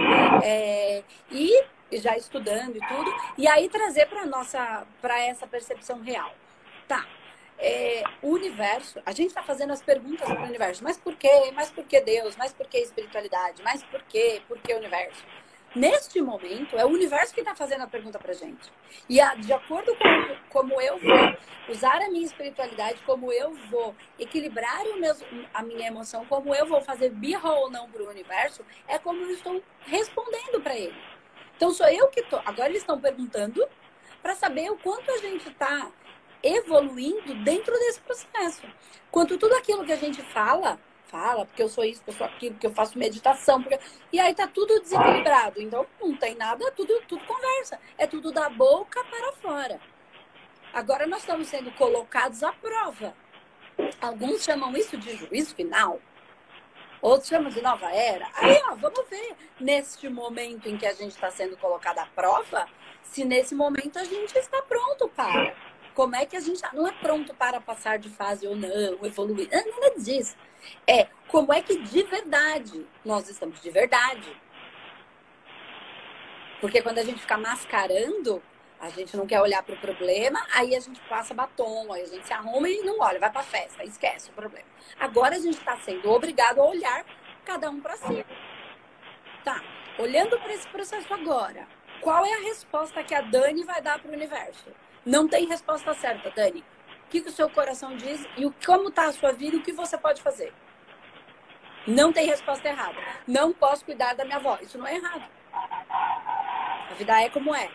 É, 0.45 1.03
e 1.31 1.65
já 1.93 2.17
estudando 2.17 2.77
e 2.77 2.81
tudo, 2.87 3.15
e 3.39 3.49
aí 3.49 3.69
trazer 3.69 4.07
para 4.07 4.27
nossa, 4.27 4.87
para 5.01 5.19
essa 5.21 5.47
percepção 5.47 6.01
real. 6.01 6.33
Tá, 6.87 7.07
é, 7.59 8.05
o 8.23 8.31
universo, 8.31 9.01
a 9.05 9.13
gente 9.13 9.29
está 9.29 9.43
fazendo 9.43 9.73
as 9.73 9.83
perguntas 9.83 10.27
para 10.27 10.43
o 10.43 10.45
universo, 10.45 10.83
mas 10.85 10.97
por 10.97 11.17
quê? 11.17 11.51
Mas 11.55 11.71
por 11.71 11.85
que 11.85 12.01
Deus? 12.01 12.37
Mas 12.37 12.53
por 12.53 12.67
que 12.67 12.79
espiritualidade? 12.79 13.63
Mas 13.63 13.83
por 13.83 14.03
quê? 14.05 14.41
Por 14.47 14.59
que 14.59 14.73
universo? 14.75 15.25
Neste 15.75 16.23
momento, 16.23 16.77
é 16.79 16.85
o 16.85 16.89
universo 16.89 17.35
que 17.35 17.41
está 17.41 17.55
fazendo 17.55 17.83
a 17.83 17.87
pergunta 17.87 18.19
para 18.19 18.33
gente. 18.33 18.73
E 19.09 19.21
a, 19.21 19.35
de 19.35 19.53
acordo 19.53 19.95
com 19.97 20.37
como 20.49 20.81
eu 20.81 20.99
vou 20.99 21.37
usar 21.69 22.01
a 22.01 22.09
minha 22.09 22.25
espiritualidade, 22.25 23.03
como 23.05 23.31
eu 23.31 23.53
vou 23.71 23.95
equilibrar 24.19 24.83
o 24.87 24.99
meu, 24.99 25.15
a 25.53 25.63
minha 25.63 25.89
emoção, 25.89 26.25
como 26.25 26.55
eu 26.55 26.65
vou 26.65 26.81
fazer 26.81 27.11
birra 27.11 27.53
ou 27.53 27.71
não 27.71 27.89
para 27.91 28.03
o 28.03 28.09
universo, 28.09 28.65
é 28.87 28.99
como 28.99 29.23
eu 29.23 29.31
estou 29.31 29.63
respondendo 29.81 30.61
para 30.63 30.75
ele. 30.77 30.97
Então, 31.57 31.71
sou 31.71 31.89
eu 31.89 32.09
que 32.09 32.21
estou. 32.21 32.41
Agora, 32.47 32.71
eles 32.71 32.83
estão 32.83 32.99
perguntando 32.99 33.69
para 34.23 34.35
saber 34.35 34.71
o 34.71 34.77
quanto 34.79 35.11
a 35.11 35.19
gente 35.19 35.49
está 35.49 35.91
evoluindo 36.43 37.35
dentro 37.43 37.73
desse 37.75 38.01
processo. 38.01 38.67
Quanto 39.11 39.39
tudo 39.39 39.55
aquilo 39.55 39.85
que 39.85 39.93
a 39.93 39.97
gente 39.97 40.23
fala, 40.33 40.79
fala, 41.07 41.47
porque 41.47 41.63
eu 41.63 41.69
sou 41.69 41.85
isso, 41.85 42.01
porque 42.01 42.11
eu 42.11 42.15
sou 42.15 42.27
aquilo, 42.27 42.55
porque 42.55 42.67
eu 42.67 42.75
faço 42.75 42.99
meditação, 42.99 43.63
porque... 43.63 43.79
e 44.13 44.21
aí 44.21 44.35
tá 44.35 44.47
tudo 44.47 44.81
desequilibrado. 44.81 45.61
Então 45.61 45.87
não 46.01 46.17
tem 46.17 46.35
nada, 46.35 46.71
tudo, 46.73 47.01
tudo 47.09 47.25
conversa. 47.25 47.81
É 47.97 48.07
tudo 48.07 48.31
da 48.31 48.49
boca 48.49 49.03
para 49.05 49.33
fora. 49.33 49.81
Agora 50.73 51.07
nós 51.07 51.21
estamos 51.21 51.49
sendo 51.49 51.71
colocados 51.73 52.43
à 52.43 52.53
prova. 52.53 53.15
Alguns 54.01 54.45
chamam 54.45 54.77
isso 54.77 54.97
de 54.97 55.17
juízo 55.17 55.55
final. 55.55 56.01
Outros 57.01 57.29
chamam 57.29 57.49
de 57.51 57.63
nova 57.63 57.91
era. 57.93 58.29
Aí, 58.35 58.61
ó, 58.69 58.75
vamos 58.75 59.09
ver 59.09 59.37
neste 59.61 60.09
momento 60.09 60.69
em 60.69 60.77
que 60.77 60.85
a 60.85 60.93
gente 60.93 61.13
está 61.13 61.31
sendo 61.31 61.57
colocado 61.57 62.01
à 62.01 62.07
prova, 62.07 62.67
se 63.03 63.25
nesse 63.25 63.55
momento 63.55 63.99
a 63.99 64.05
gente 64.05 64.37
está 64.37 64.61
pronto 64.63 65.09
para 65.09 65.55
como 65.99 66.15
é 66.15 66.25
que 66.25 66.37
a 66.37 66.41
gente 66.41 66.63
não 66.73 66.87
é 66.87 66.93
pronto 66.93 67.35
para 67.35 67.61
passar 67.61 67.99
de 67.99 68.09
fase 68.09 68.47
ou 68.47 68.55
não, 68.55 69.05
evoluir. 69.05 69.49
Não, 69.51 69.81
nada 69.81 69.99
disso. 69.99 70.37
É 70.87 71.09
como 71.27 71.53
é 71.53 71.61
que 71.61 71.77
de 71.77 72.05
verdade 72.05 72.87
nós 73.05 73.29
estamos 73.29 73.61
de 73.61 73.69
verdade. 73.69 74.41
Porque 76.61 76.81
quando 76.83 76.99
a 76.99 77.03
gente 77.03 77.21
fica 77.21 77.37
mascarando, 77.37 78.41
a 78.79 78.89
gente 78.91 79.17
não 79.17 79.27
quer 79.27 79.41
olhar 79.41 79.61
para 79.65 79.75
o 79.75 79.81
problema, 79.81 80.41
aí 80.55 80.77
a 80.77 80.79
gente 80.79 81.01
passa 81.09 81.35
batom, 81.35 81.93
aí 81.93 82.03
a 82.03 82.07
gente 82.07 82.25
se 82.25 82.33
arruma 82.33 82.69
e 82.69 82.81
não 82.83 83.01
olha, 83.01 83.19
vai 83.19 83.33
para 83.33 83.43
festa, 83.43 83.83
esquece 83.83 84.31
o 84.31 84.35
problema. 84.35 84.69
Agora 85.01 85.35
a 85.35 85.41
gente 85.41 85.59
está 85.59 85.77
sendo 85.79 86.09
obrigado 86.13 86.61
a 86.61 86.65
olhar 86.65 87.05
cada 87.45 87.69
um 87.71 87.81
para 87.81 87.97
si. 87.97 88.25
Tá, 89.43 89.61
olhando 89.99 90.39
para 90.39 90.55
esse 90.55 90.69
processo 90.69 91.13
agora, 91.13 91.67
qual 92.01 92.25
é 92.25 92.35
a 92.35 92.43
resposta 92.43 93.03
que 93.03 93.17
a 93.17 93.21
Dani 93.21 93.65
vai 93.65 93.83
dar 93.83 93.99
para 93.99 94.13
o 94.13 94.15
universo? 94.15 94.73
Não 95.09 95.27
tem 95.27 95.47
resposta 95.47 95.95
certa, 95.95 96.31
Dani. 96.31 96.63
O 97.07 97.09
que, 97.09 97.23
que 97.23 97.31
o 97.31 97.33
seu 97.33 97.49
coração 97.49 97.97
diz 97.97 98.27
e 98.37 98.45
o, 98.45 98.55
como 98.67 98.91
está 98.91 99.07
a 99.07 99.13
sua 99.13 99.33
vida 99.33 99.57
e 99.57 99.59
o 99.59 99.63
que 99.63 99.73
você 99.73 99.97
pode 99.97 100.21
fazer. 100.21 100.53
Não 101.87 102.13
tem 102.13 102.27
resposta 102.27 102.69
errada. 102.69 102.99
Não 103.27 103.51
posso 103.51 103.87
cuidar 103.87 104.13
da 104.15 104.27
minha 104.27 104.37
avó. 104.37 104.59
Isso 104.61 104.77
não 104.77 104.87
é 104.87 104.97
errado. 104.97 105.25
A 106.91 106.95
vida 106.99 107.23
é 107.23 107.31
como 107.31 107.55
é. 107.55 107.71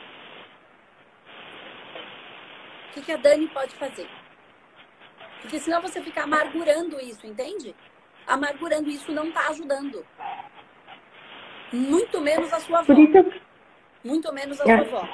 O 2.90 2.94
que, 2.94 3.02
que 3.02 3.12
a 3.12 3.18
Dani 3.18 3.48
pode 3.48 3.74
fazer? 3.78 4.08
Porque 5.42 5.60
senão 5.60 5.82
você 5.82 6.04
fica 6.04 6.22
amargurando 6.22 7.02
isso, 7.02 7.26
entende? 7.26 7.76
Amargurando 8.28 8.92
isso 8.92 9.12
não 9.12 9.30
está 9.30 9.48
ajudando. 9.50 10.06
Muito 11.72 12.22
menos 12.22 12.54
a 12.54 12.60
sua 12.60 12.82
avó. 12.82 12.94
Muito 14.04 14.32
menos 14.32 14.62
a 14.62 14.66
sua 14.66 14.82
avó. 14.82 15.10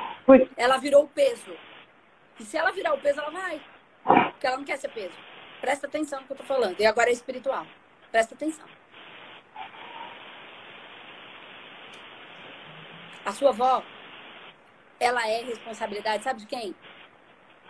Ela 0.57 0.75
virou 0.75 1.07
peso. 1.07 1.55
E 2.39 2.43
se 2.43 2.57
ela 2.57 2.71
virar 2.71 2.93
o 2.93 2.97
peso, 2.99 3.19
ela 3.19 3.31
vai. 3.31 3.61
Porque 4.03 4.47
ela 4.47 4.57
não 4.57 4.63
quer 4.63 4.77
ser 4.77 4.89
peso. 4.89 5.13
Presta 5.59 5.87
atenção 5.87 6.21
no 6.21 6.27
que 6.27 6.33
eu 6.33 6.37
tô 6.37 6.43
falando. 6.43 6.79
E 6.79 6.85
agora 6.85 7.09
é 7.09 7.13
espiritual. 7.13 7.65
Presta 8.11 8.33
atenção. 8.33 8.65
A 13.25 13.31
sua 13.31 13.49
avó, 13.49 13.83
ela 14.99 15.27
é 15.27 15.43
responsabilidade, 15.43 16.23
sabe 16.23 16.39
de 16.39 16.47
quem? 16.47 16.73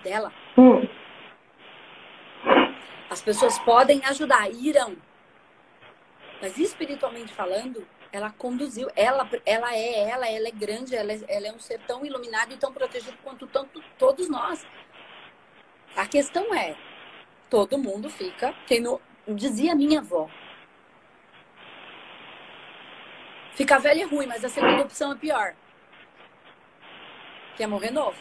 Dela. 0.03 0.31
Hum. 0.57 0.87
As 3.09 3.21
pessoas 3.21 3.57
podem 3.59 4.01
ajudar, 4.05 4.49
irão. 4.51 4.95
Mas 6.41 6.57
espiritualmente 6.57 7.33
falando, 7.33 7.85
ela 8.11 8.31
conduziu, 8.31 8.89
ela, 8.95 9.27
ela 9.45 9.75
é 9.75 10.09
ela, 10.09 10.27
ela 10.27 10.47
é 10.47 10.51
grande, 10.51 10.95
ela 10.95 11.11
é, 11.11 11.19
ela 11.27 11.47
é 11.47 11.51
um 11.51 11.59
ser 11.59 11.79
tão 11.85 12.05
iluminado 12.05 12.53
e 12.53 12.57
tão 12.57 12.73
protegido 12.73 13.17
quanto 13.23 13.45
tanto, 13.47 13.83
todos 13.97 14.27
nós. 14.27 14.65
A 15.95 16.07
questão 16.07 16.53
é, 16.53 16.75
todo 17.49 17.77
mundo 17.77 18.09
fica, 18.09 18.53
quem 18.65 18.79
não, 18.79 18.99
dizia 19.27 19.75
minha 19.75 19.99
avó, 19.99 20.29
ficar 23.53 23.79
velho 23.79 24.01
é 24.01 24.05
ruim, 24.05 24.25
mas 24.25 24.43
a 24.43 24.49
segunda 24.49 24.83
opção 24.83 25.11
é 25.11 25.15
pior. 25.15 25.55
Que 27.55 27.63
é 27.63 27.67
morrer 27.67 27.91
novo. 27.91 28.17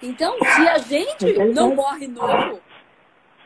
Então, 0.00 0.36
se 0.38 0.68
a 0.68 0.78
gente 0.78 1.32
não 1.54 1.74
morre 1.74 2.06
novo, 2.06 2.60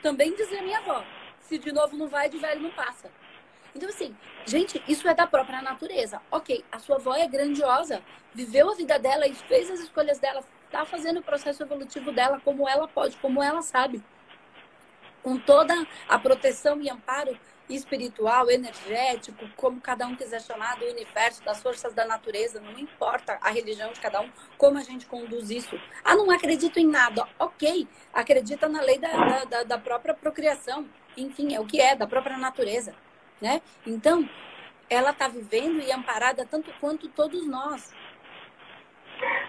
também 0.02 0.34
dizia 0.34 0.62
minha 0.62 0.78
avó, 0.78 1.04
se 1.40 1.58
de 1.58 1.70
novo 1.72 1.96
não 1.96 2.08
vai, 2.08 2.28
de 2.28 2.38
velho 2.38 2.62
não 2.62 2.70
passa. 2.70 3.10
Então, 3.76 3.90
assim, 3.90 4.16
gente, 4.46 4.82
isso 4.88 5.06
é 5.06 5.12
da 5.12 5.26
própria 5.26 5.60
natureza. 5.60 6.18
Ok, 6.30 6.64
a 6.72 6.78
sua 6.78 6.96
avó 6.96 7.14
é 7.14 7.28
grandiosa, 7.28 8.02
viveu 8.32 8.70
a 8.70 8.74
vida 8.74 8.98
dela 8.98 9.26
e 9.26 9.34
fez 9.34 9.70
as 9.70 9.80
escolhas 9.80 10.18
dela, 10.18 10.42
está 10.64 10.86
fazendo 10.86 11.20
o 11.20 11.22
processo 11.22 11.62
evolutivo 11.62 12.10
dela 12.10 12.40
como 12.42 12.66
ela 12.66 12.88
pode, 12.88 13.18
como 13.18 13.42
ela 13.42 13.60
sabe. 13.60 14.02
Com 15.22 15.38
toda 15.38 15.74
a 16.08 16.18
proteção 16.18 16.80
e 16.80 16.88
amparo 16.88 17.38
espiritual, 17.68 18.50
energético, 18.50 19.46
como 19.56 19.78
cada 19.78 20.06
um 20.06 20.16
quiser 20.16 20.40
chamar, 20.40 20.78
do 20.78 20.86
universo, 20.86 21.44
das 21.44 21.60
forças 21.60 21.92
da 21.92 22.06
natureza, 22.06 22.58
não 22.58 22.78
importa 22.78 23.36
a 23.42 23.50
religião 23.50 23.92
de 23.92 24.00
cada 24.00 24.22
um, 24.22 24.30
como 24.56 24.78
a 24.78 24.82
gente 24.82 25.04
conduz 25.04 25.50
isso. 25.50 25.78
Ah, 26.02 26.14
não 26.14 26.30
acredito 26.30 26.78
em 26.78 26.86
nada. 26.86 27.28
Ok, 27.38 27.86
acredita 28.10 28.70
na 28.70 28.80
lei 28.80 28.98
da, 28.98 29.44
da, 29.44 29.62
da 29.64 29.78
própria 29.78 30.14
procriação. 30.14 30.88
Enfim, 31.14 31.54
é 31.54 31.60
o 31.60 31.66
que 31.66 31.78
é, 31.78 31.94
da 31.94 32.06
própria 32.06 32.38
natureza 32.38 32.94
né? 33.40 33.60
Então, 33.86 34.28
ela 34.88 35.10
está 35.10 35.28
vivendo 35.28 35.80
e 35.80 35.92
amparada 35.92 36.46
tanto 36.50 36.70
quanto 36.80 37.08
todos 37.08 37.46
nós. 37.46 37.94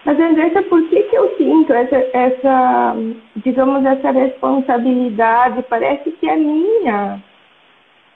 Mas, 0.04 0.18
Andressa, 0.18 0.62
por 0.62 0.88
que, 0.88 1.02
que 1.04 1.16
eu 1.16 1.36
sinto 1.36 1.72
essa, 1.72 1.96
essa, 2.14 2.94
digamos, 3.36 3.84
essa 3.84 4.10
responsabilidade? 4.10 5.62
Parece 5.68 6.10
que 6.12 6.28
é 6.28 6.36
minha. 6.36 7.22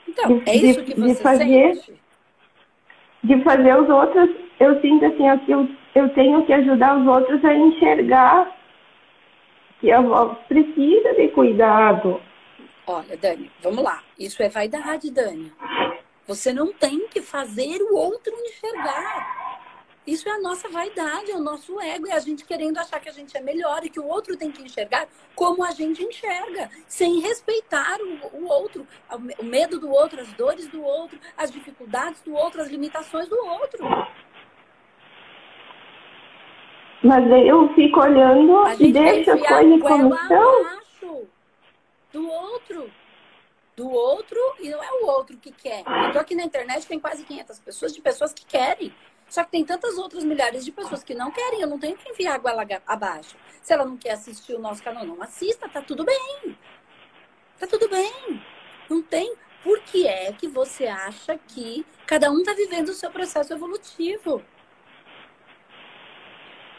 Então, 0.07 0.39
de, 0.39 0.49
é 0.49 0.55
isso 0.55 0.83
que 0.83 0.99
você 0.99 1.21
fazer... 1.21 1.75
sente? 1.75 2.03
de 3.23 3.41
fazer 3.41 3.75
os 3.79 3.89
outros, 3.89 4.29
eu 4.59 4.79
sinto 4.81 5.05
assim, 5.05 5.45
que 5.45 5.51
eu, 5.51 5.67
eu 5.95 6.09
tenho 6.09 6.43
que 6.45 6.53
ajudar 6.53 6.97
os 6.97 7.07
outros 7.07 7.43
a 7.45 7.53
enxergar 7.55 8.51
que 9.79 9.91
a 9.91 9.99
avó 9.99 10.37
precisa 10.47 11.13
de 11.13 11.29
cuidado. 11.29 12.19
Olha, 12.85 13.15
Dani, 13.15 13.51
vamos 13.61 13.83
lá. 13.83 14.03
Isso 14.19 14.43
é 14.43 14.49
vaidade, 14.49 15.09
Dani. 15.09 15.51
Você 16.27 16.53
não 16.53 16.73
tem 16.73 17.07
que 17.07 17.21
fazer 17.21 17.81
o 17.81 17.95
outro 17.95 18.33
enxergar. 18.45 19.61
Isso 20.05 20.27
é 20.27 20.33
a 20.33 20.41
nossa 20.41 20.67
vaidade, 20.67 21.31
é 21.31 21.35
o 21.35 21.39
nosso 21.39 21.79
ego, 21.79 22.07
é 22.07 22.11
a 22.11 22.19
gente 22.19 22.43
querendo 22.43 22.77
achar 22.77 22.99
que 22.99 23.07
a 23.07 23.11
gente 23.13 23.37
é 23.37 23.41
melhor 23.41 23.85
e 23.85 23.89
que 23.89 24.01
o 24.01 24.05
outro 24.05 24.35
tem 24.35 24.51
que 24.51 24.61
enxergar 24.61 25.07
como 25.33 25.63
a 25.63 25.71
gente 25.71 26.03
enxerga, 26.03 26.69
sem 26.87 27.21
respeitar 27.21 27.97
o, 28.01 28.37
o 28.37 28.47
outro, 28.49 28.85
o 29.39 29.43
medo 29.45 29.79
do 29.79 29.89
outro, 29.89 30.19
as 30.19 30.33
dores 30.33 30.67
do 30.67 30.83
outro, 30.83 31.17
as 31.37 31.49
dificuldades 31.49 32.21
do 32.21 32.33
outro, 32.33 32.61
as 32.61 32.67
limitações 32.67 33.29
do 33.29 33.37
outro. 33.45 33.85
Mas 37.01 37.25
eu 37.45 37.73
fico 37.73 38.01
olhando 38.01 38.63
e 38.79 38.91
deixo 38.91 39.31
as 39.31 39.41
coisas 39.41 39.81
como 39.81 40.17
são. 40.27 40.82
Do 42.13 42.25
outro 42.29 42.89
do 43.75 43.89
outro 43.89 44.39
e 44.59 44.69
não 44.69 44.83
é 44.83 44.91
o 44.91 45.07
outro 45.07 45.37
que 45.37 45.51
quer. 45.51 45.83
Eu 46.05 46.11
tô 46.11 46.19
aqui 46.19 46.35
na 46.35 46.43
internet, 46.43 46.85
tem 46.85 46.99
quase 46.99 47.23
500 47.23 47.59
pessoas 47.59 47.93
de 47.93 48.01
pessoas 48.01 48.33
que 48.33 48.45
querem. 48.45 48.93
Só 49.27 49.43
que 49.43 49.51
tem 49.51 49.65
tantas 49.65 49.97
outras 49.97 50.23
milhares 50.23 50.63
de 50.63 50.71
pessoas 50.71 51.03
que 51.03 51.15
não 51.15 51.31
querem. 51.31 51.61
Eu 51.61 51.67
não 51.67 51.79
tenho 51.79 51.97
que 51.97 52.09
enviar 52.09 52.35
água 52.35 52.65
abaixo. 52.85 53.35
Se 53.61 53.73
ela 53.73 53.85
não 53.85 53.97
quer 53.97 54.11
assistir 54.11 54.53
o 54.53 54.59
nosso 54.59 54.83
canal, 54.83 55.05
não 55.05 55.21
assista, 55.23 55.67
tá 55.67 55.81
tudo 55.81 56.05
bem. 56.05 56.57
Tá 57.59 57.65
tudo 57.65 57.89
bem. 57.89 58.43
Não 58.89 59.01
tem. 59.01 59.35
Por 59.63 59.79
que 59.81 60.05
é 60.05 60.31
que 60.33 60.47
você 60.47 60.87
acha 60.87 61.37
que 61.47 61.85
cada 62.05 62.29
um 62.29 62.43
tá 62.43 62.53
vivendo 62.53 62.89
o 62.89 62.93
seu 62.93 63.09
processo 63.09 63.53
evolutivo? 63.53 64.43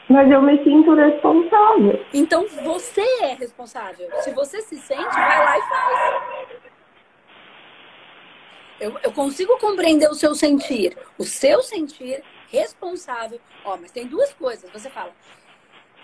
Mas 0.08 0.30
eu 0.30 0.42
me 0.42 0.62
sinto 0.62 0.94
responsável. 0.94 2.04
Então 2.12 2.46
você 2.62 3.00
é 3.22 3.34
responsável. 3.34 4.08
Se 4.20 4.30
você 4.32 4.60
se 4.60 4.76
sente, 4.76 5.02
vai 5.02 5.44
lá 5.44 5.58
e 5.58 5.62
faz. 5.62 6.64
Eu, 8.80 8.98
eu 9.02 9.12
consigo 9.12 9.56
compreender 9.58 10.10
o 10.10 10.14
seu 10.14 10.34
sentir. 10.34 10.96
O 11.16 11.24
seu 11.24 11.62
sentir 11.62 12.22
responsável. 12.50 13.40
Ó, 13.64 13.76
mas 13.76 13.90
tem 13.90 14.06
duas 14.06 14.32
coisas. 14.34 14.70
Você 14.70 14.90
fala, 14.90 15.12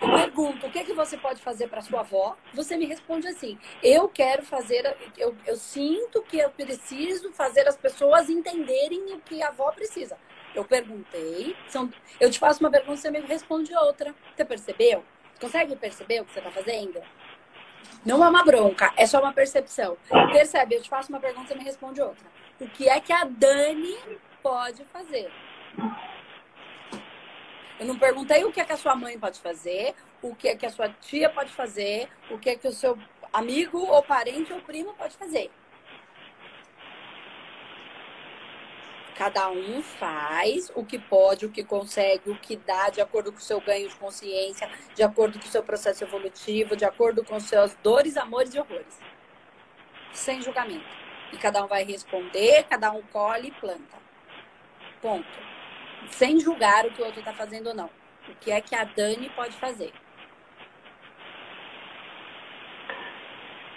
eu 0.01 0.09
pergunto 0.09 0.65
o 0.65 0.71
que, 0.71 0.79
é 0.79 0.83
que 0.83 0.93
você 0.93 1.15
pode 1.15 1.39
fazer 1.41 1.67
para 1.67 1.81
sua 1.81 1.99
avó. 1.99 2.35
Você 2.55 2.75
me 2.75 2.85
responde 2.85 3.27
assim: 3.27 3.57
eu 3.83 4.07
quero 4.07 4.43
fazer, 4.43 4.97
eu, 5.15 5.35
eu 5.45 5.55
sinto 5.55 6.23
que 6.23 6.39
eu 6.39 6.49
preciso 6.49 7.31
fazer 7.33 7.67
as 7.67 7.77
pessoas 7.77 8.29
entenderem 8.29 9.13
o 9.13 9.19
que 9.19 9.43
a 9.43 9.49
avó 9.49 9.71
precisa. 9.71 10.17
Eu 10.53 10.65
perguntei, 10.65 11.55
são, 11.67 11.89
eu 12.19 12.29
te 12.29 12.37
faço 12.37 12.59
uma 12.59 12.69
pergunta, 12.69 12.97
você 12.97 13.09
me 13.09 13.21
responde 13.21 13.73
outra. 13.75 14.13
Você 14.35 14.43
percebeu? 14.43 15.03
Consegue 15.39 15.75
perceber 15.75 16.21
o 16.21 16.25
que 16.25 16.33
você 16.33 16.39
está 16.39 16.51
fazendo? 16.51 17.01
Não 18.05 18.23
é 18.23 18.29
uma 18.29 18.43
bronca, 18.43 18.91
é 18.97 19.05
só 19.05 19.19
uma 19.19 19.33
percepção. 19.33 19.97
Percebe? 20.31 20.75
Eu 20.75 20.81
te 20.81 20.89
faço 20.89 21.09
uma 21.09 21.19
pergunta, 21.19 21.47
você 21.47 21.55
me 21.55 21.63
responde 21.63 22.01
outra. 22.01 22.25
O 22.59 22.67
que 22.67 22.89
é 22.89 22.99
que 22.99 23.13
a 23.13 23.23
Dani 23.23 23.97
pode 24.43 24.83
fazer? 24.85 25.31
Eu 27.79 27.85
não 27.85 27.97
perguntei 27.97 28.43
o 28.43 28.51
que 28.51 28.59
é 28.59 28.65
que 28.65 28.73
a 28.73 28.77
sua 28.77 28.95
mãe 28.95 29.17
pode 29.17 29.39
fazer, 29.39 29.95
o 30.21 30.35
que 30.35 30.49
é 30.49 30.55
que 30.55 30.65
a 30.65 30.69
sua 30.69 30.89
tia 30.89 31.29
pode 31.29 31.51
fazer, 31.51 32.07
o 32.29 32.37
que 32.37 32.51
é 32.51 32.55
que 32.55 32.67
o 32.67 32.71
seu 32.71 32.97
amigo 33.33 33.79
ou 33.79 34.03
parente 34.03 34.53
ou 34.53 34.61
primo 34.61 34.93
pode 34.93 35.15
fazer. 35.17 35.49
Cada 39.21 39.51
um 39.51 39.83
faz 39.83 40.71
o 40.75 40.83
que 40.83 40.97
pode, 40.97 41.45
o 41.45 41.51
que 41.51 41.63
consegue, 41.63 42.31
o 42.31 42.35
que 42.35 42.55
dá, 42.55 42.89
de 42.89 43.01
acordo 43.01 43.31
com 43.31 43.37
o 43.37 43.41
seu 43.41 43.61
ganho 43.61 43.87
de 43.87 43.95
consciência, 43.95 44.67
de 44.95 45.03
acordo 45.03 45.37
com 45.37 45.45
o 45.45 45.51
seu 45.51 45.61
processo 45.61 46.03
evolutivo, 46.03 46.75
de 46.75 46.85
acordo 46.85 47.23
com 47.23 47.39
seus 47.39 47.75
dores, 47.83 48.17
amores 48.17 48.55
e 48.55 48.59
horrores. 48.59 48.99
Sem 50.11 50.41
julgamento. 50.41 50.89
E 51.31 51.37
cada 51.37 51.63
um 51.63 51.67
vai 51.67 51.83
responder, 51.83 52.63
cada 52.63 52.91
um 52.91 53.03
colhe 53.13 53.49
e 53.49 53.51
planta. 53.51 53.97
Ponto 55.01 55.51
sem 56.07 56.39
julgar 56.39 56.85
o 56.85 56.91
que 56.91 57.01
o 57.01 57.05
outro 57.05 57.19
está 57.19 57.33
fazendo 57.33 57.67
ou 57.67 57.75
não. 57.75 57.89
O 58.29 58.35
que 58.39 58.51
é 58.51 58.61
que 58.61 58.75
a 58.75 58.83
Dani 58.83 59.29
pode 59.35 59.55
fazer? 59.57 59.91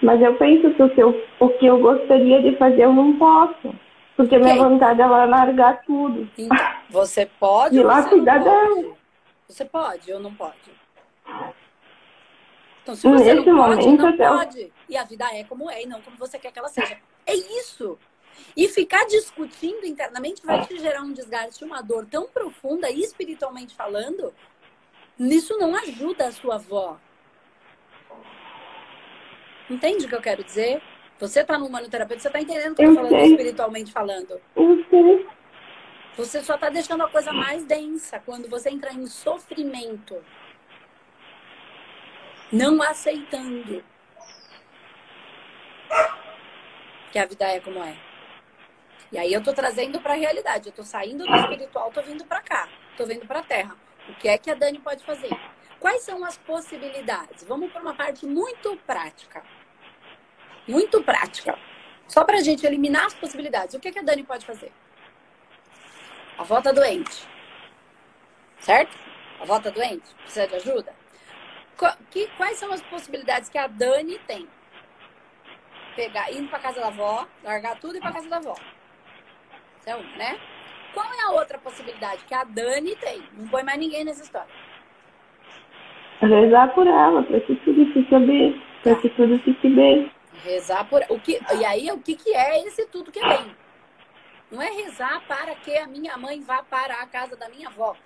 Mas 0.03 0.21
eu 0.21 0.35
penso 0.37 0.73
que 0.75 0.83
o 0.83 0.91
que 0.91 1.03
eu, 1.03 1.25
o 1.41 1.49
que 1.51 1.67
eu 1.67 1.79
gostaria 1.79 2.43
de 2.43 2.57
fazer 2.57 2.83
eu 2.83 2.93
não 2.93 3.19
posso. 3.19 3.75
Porque 4.17 4.37
okay. 4.37 4.53
minha 4.53 4.69
vontade 4.69 5.01
é 5.01 5.07
largar 5.07 5.83
tudo. 5.85 6.31
Então, 6.39 6.57
você 6.89 7.27
pode. 7.27 7.77
E 7.77 7.83
lá 7.83 8.03
cuidar 8.09 8.39
dela. 8.39 8.95
Você 9.49 9.65
pode 9.65 10.13
ou 10.13 10.21
não 10.21 10.35
pode? 10.35 10.73
Então, 12.83 12.95
se 12.95 13.09
você 13.09 13.35
Nesse 13.35 13.47
não 13.47 13.57
pode, 13.57 13.87
momento, 13.87 14.03
não 14.03 14.17
pode. 14.17 14.73
E 14.89 14.97
a 14.97 15.05
vida 15.05 15.25
é 15.33 15.43
como 15.45 15.71
é 15.71 15.83
e 15.83 15.87
não 15.87 16.01
como 16.01 16.17
você 16.17 16.39
quer 16.39 16.53
que 16.53 16.59
ela 16.59 16.69
seja. 16.69 16.99
É 17.27 17.35
isso. 17.35 17.99
E 18.57 18.69
ficar 18.69 19.05
discutindo 19.07 19.87
internamente 19.87 20.45
vai 20.45 20.65
te 20.67 20.79
gerar 20.79 21.03
um 21.03 21.13
desgaste, 21.13 21.65
uma 21.65 21.81
dor 21.81 22.07
tão 22.07 22.27
profunda, 22.29 22.91
espiritualmente 22.91 23.75
falando. 23.75 24.35
Nisso 25.19 25.57
não 25.59 25.75
ajuda 25.75 26.27
a 26.27 26.33
sua 26.33 26.57
avó. 26.57 26.99
Entende 29.71 30.05
o 30.05 30.09
que 30.09 30.15
eu 30.15 30.21
quero 30.21 30.45
dizer? 30.45 30.83
Você 31.19 31.41
está 31.41 31.57
no 31.59 31.71
manoterapeuta, 31.71 32.21
você 32.23 32.29
está 32.29 32.41
entendendo 32.41 32.73
o 32.73 32.75
que 32.75 32.85
eu 32.85 32.91
estou 32.91 33.09
falando 33.09 33.27
espiritualmente 33.27 33.93
falando? 33.93 34.41
Eu 34.57 35.27
Você 36.17 36.43
só 36.43 36.57
está 36.57 36.69
deixando 36.69 37.03
a 37.03 37.09
coisa 37.09 37.33
mais 37.33 37.65
densa 37.65 38.21
quando 38.25 38.49
você 38.49 38.71
entra 38.71 38.93
em 38.93 39.07
sofrimento. 39.07 40.23
Não 42.53 42.83
aceitando 42.83 43.83
que 47.11 47.19
a 47.19 47.27
vida 47.27 47.47
é 47.47 47.61
como 47.61 47.83
é. 47.83 47.97
E 49.13 49.19
aí 49.19 49.33
eu 49.33 49.43
tô 49.43 49.53
trazendo 49.53 50.01
para 50.01 50.15
a 50.15 50.17
realidade. 50.17 50.69
Eu 50.69 50.73
tô 50.73 50.83
saindo 50.83 51.25
do 51.25 51.37
espiritual, 51.37 51.93
tô 51.93 52.03
vindo 52.03 52.25
para 52.25 52.43
cá, 52.43 52.69
tô 52.97 53.07
vindo 53.07 53.25
para 53.25 53.39
a 53.39 53.43
terra. 53.45 53.77
O 54.09 54.15
que 54.15 54.29
é 54.29 54.37
que 54.37 54.51
a 54.51 54.55
Dani 54.55 54.81
pode 54.81 55.05
fazer? 55.05 55.31
Quais 55.79 56.03
são 56.03 56.25
as 56.25 56.37
possibilidades? 56.37 57.45
Vamos 57.45 57.71
para 57.71 57.83
uma 57.83 57.95
parte 57.95 58.27
muito 58.27 58.77
prática. 58.85 59.45
Muito 60.67 61.03
prática. 61.03 61.59
Só 62.07 62.25
para 62.25 62.39
a 62.39 62.43
gente 62.43 62.67
eliminar 62.67 63.07
as 63.07 63.15
possibilidades. 63.15 63.75
O 63.75 63.81
que, 63.81 63.93
que 63.93 63.99
a 63.99 64.03
Dani 64.03 64.23
pode 64.23 64.45
fazer? 64.47 64.73
A 66.39 66.43
avó 66.43 66.61
tá 66.61 66.73
doente. 66.73 67.27
Certo? 68.59 68.97
A 69.41 69.43
avó 69.43 69.61
tá 69.61 69.71
doente? 69.71 70.15
Precisa 70.23 70.47
de 70.47 70.55
ajuda? 70.57 70.93
Que, 72.11 72.29
quais 72.37 72.59
são 72.59 72.73
as 72.73 72.81
possibilidades 72.83 73.49
que 73.49 73.59
a 73.59 73.67
Dani 73.67 74.19
tem? 74.27 74.49
Pegar, 75.97 76.31
ir 76.31 76.49
para 76.49 76.59
casa 76.59 76.81
da 76.81 76.89
avó, 76.89 77.27
largar 77.43 77.79
tudo 77.79 77.95
e 77.95 77.99
ir 77.99 78.01
para 78.01 78.13
casa 78.13 78.29
da 78.29 78.37
avó. 78.37 78.55
Essa 79.81 79.91
é 79.91 79.97
uma, 79.97 80.17
né? 80.17 80.39
Qual 80.93 81.07
é 81.13 81.23
a 81.23 81.33
outra 81.33 81.59
possibilidade 81.59 82.25
que 82.25 82.35
a 82.35 82.45
Dani 82.45 82.97
tem? 82.97 83.23
Não 83.37 83.49
põe 83.49 83.63
mais 83.63 83.79
ninguém 83.79 84.05
nessa 84.05 84.23
história. 84.23 84.49
Rezar 86.21 86.69
por 86.75 86.87
ela, 86.87 87.23
para 87.23 87.41
que 87.41 87.55
tudo 87.57 87.93
fique 87.93 88.19
bem, 88.19 88.63
para 88.83 88.95
que 88.95 89.09
tudo 89.11 89.39
fique 89.41 89.69
bem. 89.69 90.11
Rezar 90.43 90.89
por 90.89 91.05
o 91.09 91.21
que 91.21 91.41
E 91.59 91.65
aí, 91.65 91.91
o 91.91 91.99
que, 91.99 92.17
que 92.17 92.35
é 92.35 92.67
esse 92.67 92.87
tudo 92.87 93.13
que 93.13 93.19
é 93.19 93.29
bem? 93.29 93.57
Não 94.51 94.61
é 94.61 94.71
rezar 94.71 95.27
para 95.27 95.55
que 95.55 95.77
a 95.77 95.87
minha 95.87 96.17
mãe 96.17 96.41
vá 96.41 96.63
para 96.63 96.95
a 97.01 97.07
casa 97.07 97.37
da 97.37 97.49
minha 97.49 97.69
avó. 97.69 97.97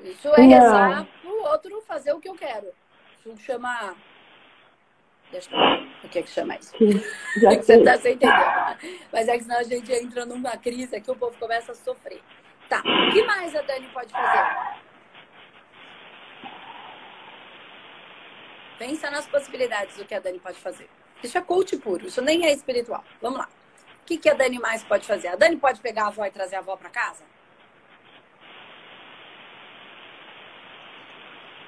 Isso 0.00 0.28
é 0.28 0.40
Não. 0.40 0.48
rezar 0.48 1.06
para 1.20 1.30
o 1.30 1.42
outro 1.44 1.82
fazer 1.82 2.12
o 2.12 2.20
que 2.20 2.28
eu 2.28 2.34
quero. 2.34 2.72
Isso 3.18 3.36
chama 3.38 3.94
Deixa 5.32 5.50
eu 5.50 5.82
o 6.04 6.08
que 6.08 6.18
é 6.18 6.22
que 6.22 6.28
chama 6.28 6.56
isso? 6.56 6.74
Já 7.40 7.52
é 7.52 7.56
que 7.56 7.62
você 7.62 7.76
está 7.76 7.96
sem 7.96 8.12
entender. 8.12 9.00
Mas 9.10 9.28
é 9.28 9.38
que 9.38 9.44
senão 9.44 9.58
a 9.58 9.62
gente 9.62 9.90
entra 9.90 10.26
numa 10.26 10.56
crise 10.58 11.00
que 11.00 11.10
o 11.10 11.16
povo 11.16 11.34
começa 11.38 11.72
a 11.72 11.74
sofrer. 11.74 12.20
Tá. 12.68 12.80
O 12.80 13.12
que 13.12 13.22
mais 13.24 13.54
a 13.54 13.62
Dani 13.62 13.88
pode 13.88 14.12
fazer? 14.12 14.80
Pensa 18.78 19.10
nas 19.10 19.26
possibilidades 19.26 19.96
do 19.96 20.04
que 20.04 20.14
a 20.14 20.20
Dani 20.20 20.38
pode 20.38 20.58
fazer. 20.58 20.88
Isso 21.22 21.38
é 21.38 21.40
coach 21.40 21.76
puro, 21.76 22.06
isso 22.06 22.20
nem 22.20 22.44
é 22.46 22.52
espiritual. 22.52 23.04
Vamos 23.20 23.38
lá. 23.38 23.48
O 24.02 24.04
que, 24.04 24.16
que 24.16 24.28
a 24.28 24.34
Dani 24.34 24.58
mais 24.58 24.82
pode 24.82 25.06
fazer? 25.06 25.28
A 25.28 25.36
Dani 25.36 25.56
pode 25.56 25.80
pegar 25.80 26.04
a 26.04 26.06
avó 26.08 26.24
e 26.24 26.30
trazer 26.30 26.56
a 26.56 26.58
avó 26.58 26.76
para 26.76 26.90
casa? 26.90 27.22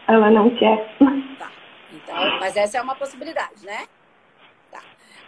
Ela 0.08 0.30
não 0.30 0.50
quer. 0.56 0.96
Tá. 1.38 1.50
Então, 1.92 2.14
mas 2.40 2.56
essa 2.56 2.78
é 2.78 2.82
uma 2.82 2.96
possibilidade, 2.96 3.64
né? 3.64 3.86
Tá. 4.70 4.80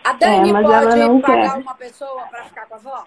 A 0.05 0.13
Dani 0.13 0.51
é, 0.51 0.53
pode 0.53 1.23
pagar 1.23 1.53
quer. 1.53 1.63
uma 1.63 1.75
pessoa 1.75 2.23
para 2.23 2.45
ficar 2.45 2.67
com 2.67 2.75
a 2.75 2.77
avó? 2.77 3.07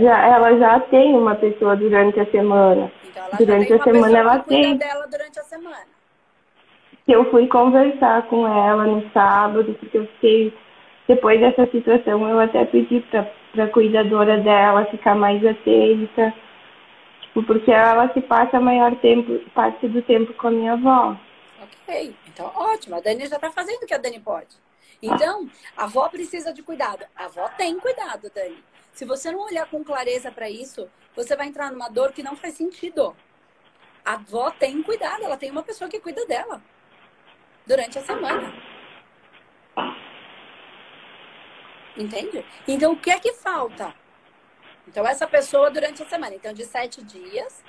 Já, 0.00 0.26
ela 0.26 0.58
já 0.58 0.80
tem 0.80 1.14
uma 1.14 1.34
pessoa 1.34 1.76
durante 1.76 2.20
a 2.20 2.30
semana. 2.30 2.92
Então 3.04 3.24
ela 3.24 3.36
durante 3.36 3.72
a 3.72 3.82
semana 3.82 4.18
ela 4.18 4.38
tem. 4.40 4.76
dela 4.76 5.06
durante 5.06 5.38
a 5.38 5.44
semana. 5.44 5.91
Eu 7.06 7.28
fui 7.30 7.48
conversar 7.48 8.28
com 8.28 8.46
ela 8.46 8.86
no 8.86 9.10
sábado, 9.12 9.74
porque 9.74 9.98
eu 9.98 10.06
fiquei 10.06 10.54
depois 11.08 11.40
dessa 11.40 11.66
situação, 11.70 12.28
eu 12.28 12.38
até 12.38 12.64
pedi 12.64 13.00
para 13.10 13.64
a 13.64 13.68
cuidadora 13.68 14.38
dela 14.38 14.86
ficar 14.86 15.14
mais 15.16 15.44
atenta, 15.44 16.32
tipo, 17.22 17.42
porque 17.42 17.72
ela 17.72 18.08
que 18.08 18.20
passa 18.20 18.58
a 18.58 18.60
maior 18.60 18.94
tempo, 18.96 19.38
parte 19.50 19.88
do 19.88 20.00
tempo 20.02 20.32
com 20.34 20.48
a 20.48 20.50
minha 20.50 20.72
avó. 20.74 21.16
Ok, 21.60 22.14
então 22.28 22.50
ótimo. 22.54 22.96
A 22.96 23.00
Dani 23.00 23.26
já 23.26 23.36
está 23.36 23.50
fazendo 23.50 23.82
o 23.82 23.86
que 23.86 23.94
a 23.94 23.98
Dani 23.98 24.20
pode. 24.20 24.56
Então, 25.02 25.48
a 25.76 25.84
avó 25.84 26.08
precisa 26.08 26.52
de 26.52 26.62
cuidado. 26.62 27.04
A 27.16 27.24
avó 27.24 27.48
tem 27.58 27.78
cuidado, 27.80 28.30
Dani. 28.32 28.62
Se 28.92 29.04
você 29.04 29.32
não 29.32 29.40
olhar 29.40 29.68
com 29.68 29.82
clareza 29.82 30.30
para 30.30 30.48
isso, 30.48 30.88
você 31.16 31.34
vai 31.34 31.48
entrar 31.48 31.72
numa 31.72 31.88
dor 31.88 32.12
que 32.12 32.22
não 32.22 32.36
faz 32.36 32.54
sentido. 32.54 33.16
A 34.04 34.12
avó 34.14 34.52
tem 34.52 34.80
cuidado, 34.82 35.24
ela 35.24 35.36
tem 35.36 35.50
uma 35.50 35.62
pessoa 35.64 35.90
que 35.90 35.98
cuida 35.98 36.24
dela 36.26 36.62
durante 37.72 37.98
a 37.98 38.02
semana. 38.02 38.52
Entende? 41.96 42.44
Então, 42.68 42.92
o 42.92 42.96
que 42.96 43.10
é 43.10 43.18
que 43.18 43.32
falta? 43.32 43.94
Então, 44.86 45.06
essa 45.06 45.26
pessoa 45.26 45.70
durante 45.70 46.02
a 46.02 46.06
semana. 46.06 46.34
Então, 46.34 46.52
de 46.52 46.64
sete 46.66 47.02
dias, 47.02 47.64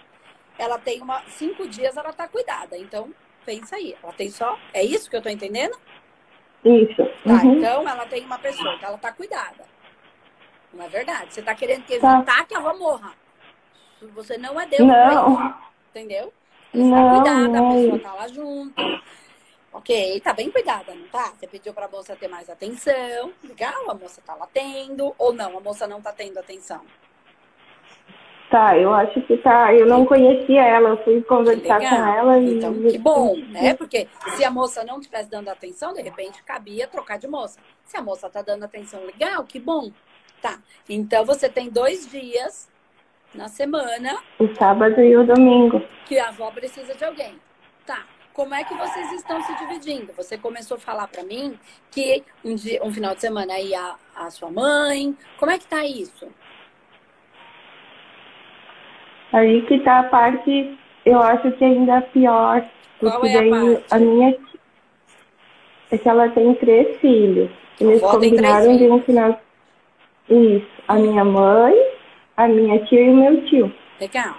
ela 0.57 0.77
tem 0.77 1.01
uma. 1.01 1.23
Cinco 1.27 1.67
dias 1.67 1.95
ela 1.95 2.11
tá 2.11 2.27
cuidada. 2.27 2.77
Então, 2.77 3.13
pensa 3.45 3.77
aí. 3.77 3.95
Ela 4.03 4.11
tem 4.11 4.29
só. 4.29 4.59
É 4.73 4.83
isso 4.83 5.09
que 5.09 5.15
eu 5.15 5.21
tô 5.21 5.29
entendendo? 5.29 5.77
Isso. 6.65 7.03
Tá, 7.23 7.33
uhum. 7.33 7.57
então 7.57 7.87
ela 7.87 8.05
tem 8.05 8.25
uma 8.25 8.39
pessoa 8.39 8.77
que 8.77 8.85
ela 8.85 8.97
tá 8.97 9.11
cuidada. 9.11 9.65
Não 10.73 10.85
é 10.85 10.89
verdade? 10.89 11.33
Você 11.33 11.41
tá 11.41 11.53
querendo 11.55 11.85
tá. 11.85 11.93
evitar 11.93 12.25
tá. 12.25 12.45
que 12.45 12.55
a 12.55 12.57
avó 12.57 12.73
morra. 12.75 13.13
Você 14.15 14.37
não 14.37 14.59
é 14.59 14.65
Deus. 14.65 14.85
Não. 14.85 15.55
Entendeu? 15.89 16.33
Você 16.73 16.83
não, 16.83 16.91
tá 16.91 17.15
cuidada, 17.15 17.59
a 17.59 17.71
pessoa 17.71 17.99
tá 17.99 18.13
lá 18.13 18.27
junto. 18.27 18.81
Ok, 19.73 20.21
tá 20.21 20.33
bem 20.33 20.51
cuidada, 20.51 20.93
não 20.93 21.07
tá? 21.07 21.33
Você 21.35 21.47
pediu 21.47 21.73
pra 21.73 21.87
moça 21.87 22.15
ter 22.15 22.27
mais 22.27 22.47
atenção. 22.47 23.33
Legal, 23.43 23.89
a 23.89 23.93
moça 23.95 24.21
tá 24.23 24.35
lá 24.35 24.47
tendo. 24.53 25.15
Ou 25.17 25.33
não, 25.33 25.57
a 25.57 25.59
moça 25.61 25.87
não 25.87 25.99
tá 25.99 26.11
tendo 26.11 26.37
atenção. 26.37 26.81
Tá, 28.51 28.77
eu 28.77 28.93
acho 28.93 29.19
que 29.23 29.35
tá. 29.37 29.73
Eu 29.73 29.87
não 29.87 30.05
conhecia 30.05 30.61
ela, 30.61 30.89
eu 30.89 31.03
fui 31.03 31.23
conversar 31.23 31.79
com 31.79 31.95
ela 31.95 32.37
e. 32.37 32.57
Então, 32.57 32.71
que 32.71 32.99
bom, 32.99 33.35
né? 33.49 33.73
Porque 33.73 34.07
se 34.35 34.45
a 34.45 34.51
moça 34.51 34.83
não 34.83 34.99
estivesse 34.99 35.27
dando 35.27 35.49
atenção, 35.49 35.91
de 35.91 36.03
repente 36.03 36.43
cabia 36.43 36.87
trocar 36.87 37.17
de 37.17 37.27
moça. 37.27 37.59
Se 37.83 37.97
a 37.97 38.01
moça 38.01 38.29
tá 38.29 38.43
dando 38.43 38.63
atenção 38.63 39.03
legal, 39.05 39.43
que 39.43 39.59
bom. 39.59 39.91
Tá. 40.39 40.59
Então 40.87 41.25
você 41.25 41.49
tem 41.49 41.67
dois 41.67 42.07
dias 42.11 42.69
na 43.33 43.47
semana. 43.47 44.19
O 44.37 44.53
sábado 44.53 45.01
e 45.01 45.17
o 45.17 45.25
domingo. 45.25 45.81
Que 46.05 46.19
a 46.19 46.27
avó 46.27 46.51
precisa 46.51 46.93
de 46.93 47.03
alguém. 47.03 47.39
Tá. 47.87 48.05
Como 48.33 48.53
é 48.55 48.63
que 48.63 48.73
vocês 48.73 49.11
estão 49.13 49.41
se 49.43 49.55
dividindo? 49.59 50.11
Você 50.13 50.37
começou 50.37 50.77
a 50.77 50.79
falar 50.79 51.07
para 51.07 51.23
mim 51.23 51.57
que 51.91 52.23
um, 52.43 52.55
dia, 52.55 52.83
um 52.83 52.91
final 52.91 53.13
de 53.13 53.21
semana 53.21 53.59
ia 53.59 53.93
a 54.15 54.29
sua 54.31 54.49
mãe. 54.49 55.15
Como 55.37 55.51
é 55.51 55.59
que 55.59 55.67
tá 55.67 55.85
isso? 55.85 56.27
Aí 59.31 59.61
que 59.67 59.79
tá 59.81 59.99
a 59.99 60.03
parte, 60.03 60.77
eu 61.05 61.19
acho 61.19 61.51
que 61.51 61.63
ainda 61.63 62.01
pior. 62.01 62.65
Qual 62.99 63.23
é 63.23 63.35
a 63.35 63.49
parte? 63.49 63.85
A 63.91 63.99
minha 63.99 64.35
é 65.91 65.97
que 65.97 66.09
ela 66.09 66.27
tem 66.29 66.55
três 66.55 66.97
filhos. 66.99 67.51
Eles 67.79 68.01
combinaram 68.01 68.77
de 68.77 68.89
um 68.89 68.99
final. 69.03 69.39
Isso. 70.27 70.67
A 70.87 70.95
minha 70.95 71.23
mãe, 71.23 71.75
a 72.35 72.47
minha 72.47 72.83
tia 72.85 73.01
e 73.01 73.09
o 73.11 73.15
meu 73.15 73.45
tio. 73.45 73.73
Legal. 73.99 74.35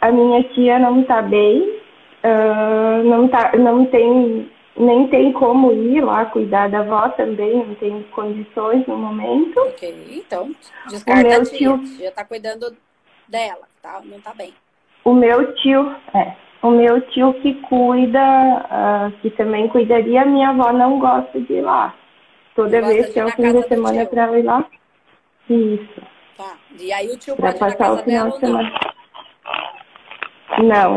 A 0.00 0.10
minha 0.10 0.42
tia 0.54 0.78
não 0.78 1.02
tá 1.04 1.20
bem, 1.22 1.83
uh, 2.24 3.04
não, 3.04 3.28
tá, 3.28 3.52
não 3.56 3.84
tem, 3.86 4.50
nem 4.76 5.08
tem 5.08 5.32
como 5.32 5.72
ir 5.72 6.00
lá 6.00 6.24
cuidar 6.26 6.68
da 6.68 6.80
avó 6.80 7.08
também, 7.10 7.64
não 7.66 7.74
tem 7.76 8.02
condições 8.14 8.86
no 8.86 8.96
momento. 8.96 9.60
Ok, 9.60 9.94
então 10.10 10.54
descarta 10.88 11.28
o 11.28 11.30
meu. 11.30 11.44
Tio... 11.44 11.86
Já 12.00 12.10
tá 12.10 12.24
cuidando 12.24 12.74
dela, 13.28 13.66
tá? 13.82 14.00
Não 14.04 14.20
tá 14.20 14.32
bem. 14.34 14.52
O 15.04 15.12
meu 15.12 15.54
tio, 15.56 15.94
é, 16.14 16.34
o 16.62 16.70
meu 16.70 17.00
tio 17.08 17.34
que 17.34 17.54
cuida, 17.62 18.18
uh, 18.20 19.12
que 19.20 19.30
também 19.30 19.68
cuidaria, 19.68 20.24
minha 20.24 20.48
avó 20.48 20.72
não 20.72 20.98
gosta 20.98 21.38
de 21.38 21.52
ir 21.52 21.60
lá. 21.60 21.94
Toda 22.54 22.80
não 22.80 22.88
vez 22.88 23.12
que 23.12 23.20
é 23.20 23.24
o 23.24 23.30
fim 23.32 23.52
de 23.52 23.68
semana 23.68 24.06
para 24.06 24.22
ela 24.22 24.38
ir 24.38 24.44
lá. 24.44 24.64
Isso. 25.50 26.02
Tá. 26.36 26.56
E 26.78 26.92
aí 26.92 27.10
o 27.10 27.18
tio 27.18 27.36
pra 27.36 27.52
pode 27.52 27.76
passar 27.76 27.92
o 27.92 27.98
final 27.98 28.30
de 28.30 28.38
semana. 28.38 28.70
Não, 28.70 28.93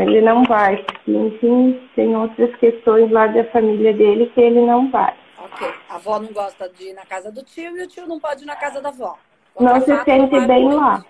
ele 0.02 0.22
não 0.22 0.44
vai. 0.44 0.86
Enfim, 1.08 1.90
tem 1.96 2.16
outras 2.16 2.56
questões 2.58 3.12
lá 3.12 3.28
da 3.28 3.44
família 3.46 3.94
dele 3.94 4.32
que 4.34 4.42
ele 4.42 4.62
não 4.66 4.90
vai. 4.90 5.16
Ok. 5.40 5.68
A 5.90 5.96
avó 5.96 6.20
não 6.20 6.32
gosta 6.32 6.70
de 6.70 6.90
ir 6.90 6.94
na 6.94 7.06
casa 7.06 7.32
do 7.32 7.44
tio 7.44 7.78
e 7.78 7.84
o 7.84 7.88
tio 7.88 8.08
não 8.08 8.20
pode 8.20 8.44
ir 8.44 8.46
na 8.46 8.56
casa 8.56 8.82
da 8.82 8.90
avó. 8.90 9.18
não 9.60 9.80
se 9.82 10.04
sente 10.04 10.40
bem 10.42 10.64
muito. 10.64 10.78
lá. 10.78 11.06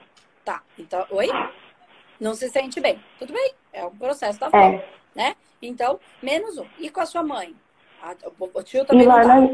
Tá, 0.45 0.61
então, 0.79 1.05
oi? 1.11 1.27
Não 2.19 2.33
se 2.33 2.49
sente 2.49 2.79
bem. 2.79 2.99
Tudo 3.19 3.33
bem, 3.33 3.53
é 3.73 3.85
um 3.85 3.95
processo 3.95 4.39
da 4.39 4.47
avó, 4.47 4.57
é. 4.57 4.85
né? 5.15 5.35
Então, 5.61 5.99
menos 6.21 6.57
um. 6.57 6.65
E 6.79 6.89
com 6.89 7.01
a 7.01 7.05
sua 7.05 7.23
mãe? 7.23 7.55
A, 8.01 8.15
o 8.39 8.63
tio 8.63 8.85
também 8.85 9.03
e 9.03 9.07
lá 9.07 9.21
tá. 9.21 9.27
na... 9.27 9.47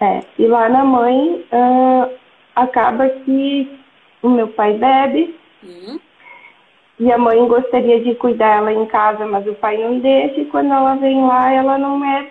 É, 0.00 0.20
e 0.38 0.46
lá 0.46 0.68
na 0.68 0.84
mãe, 0.84 1.46
uh, 1.52 2.18
acaba 2.54 3.08
que 3.08 3.80
o 4.22 4.28
meu 4.28 4.48
pai 4.48 4.74
bebe. 4.74 5.38
Uhum. 5.62 5.98
E 6.98 7.10
a 7.10 7.18
mãe 7.18 7.46
gostaria 7.48 8.00
de 8.02 8.14
cuidar 8.14 8.58
ela 8.58 8.72
em 8.72 8.86
casa, 8.86 9.26
mas 9.26 9.46
o 9.46 9.54
pai 9.54 9.76
não 9.78 9.98
deixa. 9.98 10.40
E 10.40 10.46
quando 10.46 10.72
ela 10.72 10.94
vem 10.94 11.26
lá, 11.26 11.52
ela 11.52 11.76
não 11.76 12.04
é, 12.04 12.30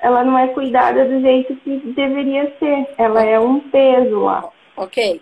ela 0.00 0.24
não 0.24 0.36
é 0.36 0.48
cuidada 0.48 1.04
do 1.04 1.20
jeito 1.20 1.54
que 1.56 1.78
deveria 1.94 2.52
ser. 2.58 2.92
Ela 2.98 3.22
é 3.22 3.38
um 3.38 3.60
peso 3.60 4.20
lá. 4.20 4.50
Ok. 4.76 5.20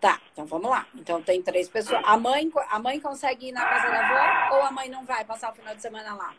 Tá, 0.00 0.20
então 0.32 0.44
vamos 0.44 0.70
lá. 0.70 0.86
Então 0.94 1.20
tem 1.22 1.42
três 1.42 1.68
pessoas. 1.68 2.00
A 2.04 2.16
mãe, 2.16 2.50
a 2.70 2.78
mãe 2.78 3.00
consegue 3.00 3.48
ir 3.48 3.52
na 3.52 3.64
casa 3.64 3.88
da 3.88 3.98
avó 3.98 4.56
ou 4.56 4.62
a 4.62 4.70
mãe 4.70 4.88
não 4.88 5.04
vai 5.04 5.24
passar 5.24 5.50
o 5.50 5.54
final 5.54 5.74
de 5.74 5.82
semana 5.82 6.14
lá? 6.14 6.32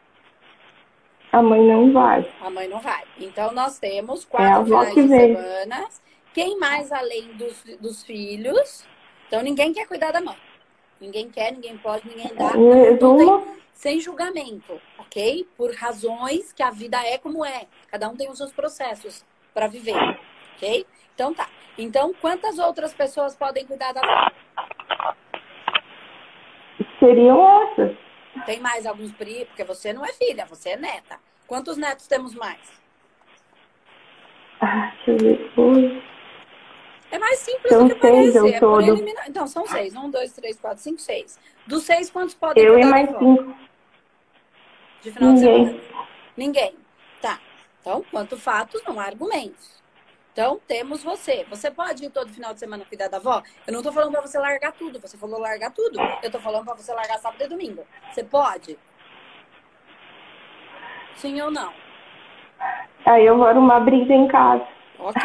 A 1.32 1.42
mãe 1.42 1.62
não 1.68 1.92
vai. 1.92 2.26
A 2.42 2.50
mãe 2.50 2.68
não 2.68 2.80
vai. 2.80 3.04
Então 3.20 3.52
nós 3.52 3.78
temos 3.78 4.24
é 4.24 4.28
quatro 4.28 4.62
é 4.62 4.66
finais 4.66 4.96
de 4.96 5.02
vem. 5.08 5.36
semana. 5.36 5.88
Quem 6.34 6.58
mais 6.60 6.92
além 6.92 7.34
dos, 7.34 7.64
dos 7.82 8.04
filhos? 8.04 8.86
Então 9.28 9.42
ninguém 9.42 9.74
quer 9.74 9.88
cuidar 9.88 10.12
da 10.12 10.22
mãe. 10.22 10.38
Ninguém 11.00 11.30
quer, 11.30 11.54
ninguém 11.54 11.78
pode, 11.78 12.08
ninguém 12.08 12.34
dá. 12.36 12.52
Então, 12.92 13.18
tem, 13.18 13.60
sem 13.74 14.00
julgamento, 14.00 14.80
ok? 14.98 15.48
Por 15.56 15.74
razões 15.74 16.52
que 16.52 16.62
a 16.62 16.70
vida 16.70 17.02
é 17.06 17.18
como 17.18 17.46
é. 17.46 17.66
Cada 17.90 18.10
um 18.10 18.16
tem 18.16 18.30
os 18.30 18.38
seus 18.38 18.52
processos 18.52 19.26
para 19.54 19.68
viver, 19.68 19.96
ok? 20.56 20.86
Então 21.16 21.34
tá. 21.34 21.48
Então, 21.78 22.14
quantas 22.20 22.60
outras 22.60 22.94
pessoas 22.94 23.38
podem 23.38 23.66
cuidar 23.66 23.94
da 23.94 24.02
avó? 24.02 24.32
Seriam 27.00 27.64
essas. 27.64 27.98
Tem 28.46 28.60
mais 28.60 28.86
alguns 28.86 29.14
primos, 29.14 29.48
porque 29.48 29.64
você 29.64 29.94
não 29.94 30.04
é 30.06 30.12
filha, 30.12 30.46
você 30.46 30.72
é 30.72 30.78
neta. 30.78 31.18
Quantos 31.48 31.78
netos 31.78 32.06
temos 32.08 32.36
mais? 32.36 32.60
Ah, 34.60 34.94
deixa 35.06 35.12
eu 35.58 35.74
ver. 35.74 36.04
É 37.12 37.18
mais 37.18 37.40
simples 37.40 37.74
são 37.74 37.88
do 37.88 37.96
que 37.96 38.02
parece. 38.02 38.38
É 38.38 38.58
eliminar. 38.88 39.28
Então, 39.28 39.48
são 39.48 39.66
seis. 39.66 39.96
Um, 39.96 40.10
dois, 40.10 40.32
três, 40.34 40.60
quatro, 40.60 40.82
cinco, 40.82 41.00
seis. 41.00 41.40
Dos 41.66 41.84
seis, 41.84 42.10
quantos 42.10 42.36
podem 42.36 42.64
Eu 42.64 42.80
e 42.80 42.86
mais 42.86 43.10
cinco. 43.10 43.56
De 45.02 45.12
final 45.12 45.34
Ninguém. 45.34 45.66
de 45.66 45.72
semana? 45.72 46.08
Ninguém. 46.38 46.76
Tá. 47.22 47.40
Então, 47.82 48.04
quanto 48.12 48.38
fatos, 48.38 48.84
não 48.88 49.00
há 49.00 49.06
argumentos. 49.06 49.80
Então, 50.32 50.60
temos 50.68 51.04
você. 51.04 51.46
Você 51.50 51.72
pode 51.72 52.06
ir 52.06 52.10
todo 52.12 52.32
final 52.32 52.54
de 52.54 52.60
semana 52.60 52.86
cuidar 52.86 53.08
da 53.08 53.18
avó? 53.18 53.42
Eu 53.66 53.74
não 53.74 53.82
tô 53.82 53.92
falando 53.92 54.12
pra 54.12 54.22
você 54.22 54.38
largar 54.38 54.72
tudo. 54.74 55.00
Você 55.00 55.18
falou 55.18 55.40
largar 55.40 55.72
tudo. 55.72 56.00
Eu 56.22 56.32
tô 56.32 56.40
falando 56.40 56.66
pra 56.66 56.76
você 56.76 56.94
largar 56.94 57.18
sábado 57.18 57.44
e 57.44 57.48
domingo. 57.48 57.86
Você 58.12 58.24
pode? 58.24 58.78
Sim 61.16 61.42
ou 61.42 61.52
não? 61.52 61.74
Aí 63.06 63.26
eu 63.26 63.36
vou 63.36 63.48
arrumar 63.48 63.80
briga 63.82 64.14
em 64.14 64.28
casa. 64.28 64.66
Ok. 65.00 65.22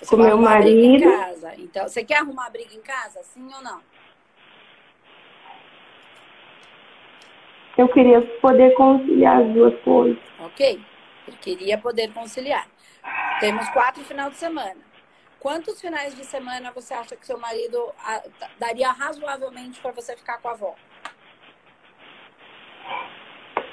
Você 0.00 0.16
Com 0.16 0.22
meu 0.22 0.38
marido. 0.38 1.04
Em 1.04 1.18
casa. 1.18 1.54
Então, 1.58 1.88
você 1.88 2.02
quer 2.02 2.18
arrumar 2.18 2.48
briga 2.50 2.74
em 2.74 2.80
casa? 2.80 3.22
Sim 3.22 3.48
ou 3.54 3.62
não? 3.62 3.80
Eu 7.76 7.88
queria 7.88 8.20
poder 8.40 8.74
conciliar 8.74 9.42
as 9.42 9.52
duas 9.52 9.78
coisas. 9.82 10.18
Ok. 10.38 10.80
Eu 11.28 11.34
queria 11.34 11.78
poder 11.78 12.12
conciliar. 12.12 12.66
Temos 13.40 13.68
quatro 13.70 14.02
finais 14.04 14.32
de 14.32 14.36
semana. 14.36 14.80
Quantos 15.38 15.80
finais 15.80 16.14
de 16.14 16.24
semana 16.24 16.70
você 16.72 16.92
acha 16.92 17.16
que 17.16 17.26
seu 17.26 17.38
marido 17.38 17.92
daria 18.58 18.90
razoavelmente 18.90 19.80
para 19.80 19.92
você 19.92 20.16
ficar 20.16 20.38
com 20.38 20.48
a 20.48 20.52
avó? 20.52 20.74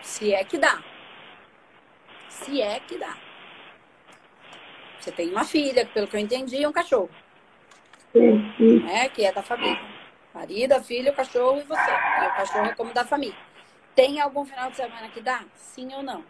Se 0.01 0.33
é 0.33 0.43
que 0.45 0.57
dá. 0.57 0.81
Se 2.29 2.61
é 2.61 2.79
que 2.79 2.97
dá. 2.97 3.26
Você 4.99 5.11
tem 5.11 5.29
uma 5.29 5.43
filha, 5.43 5.85
pelo 5.85 6.07
que 6.07 6.15
eu 6.15 6.19
entendi, 6.19 6.57
e 6.57 6.67
um 6.67 6.71
cachorro. 6.71 7.09
Sim. 8.11 8.79
Né? 8.83 9.09
Que 9.09 9.25
é 9.25 9.31
da 9.31 9.43
família. 9.43 9.79
Marido, 10.33 10.81
filho, 10.83 11.13
cachorro 11.13 11.59
e 11.59 11.63
você. 11.63 11.91
E 11.91 12.27
o 12.27 12.35
cachorro 12.35 12.65
é 12.65 12.75
como 12.75 12.93
da 12.93 13.05
família. 13.05 13.35
Tem 13.95 14.19
algum 14.19 14.45
final 14.45 14.69
de 14.69 14.77
semana 14.77 15.09
que 15.09 15.21
dá? 15.21 15.43
Sim 15.55 15.93
ou 15.95 16.03
não? 16.03 16.23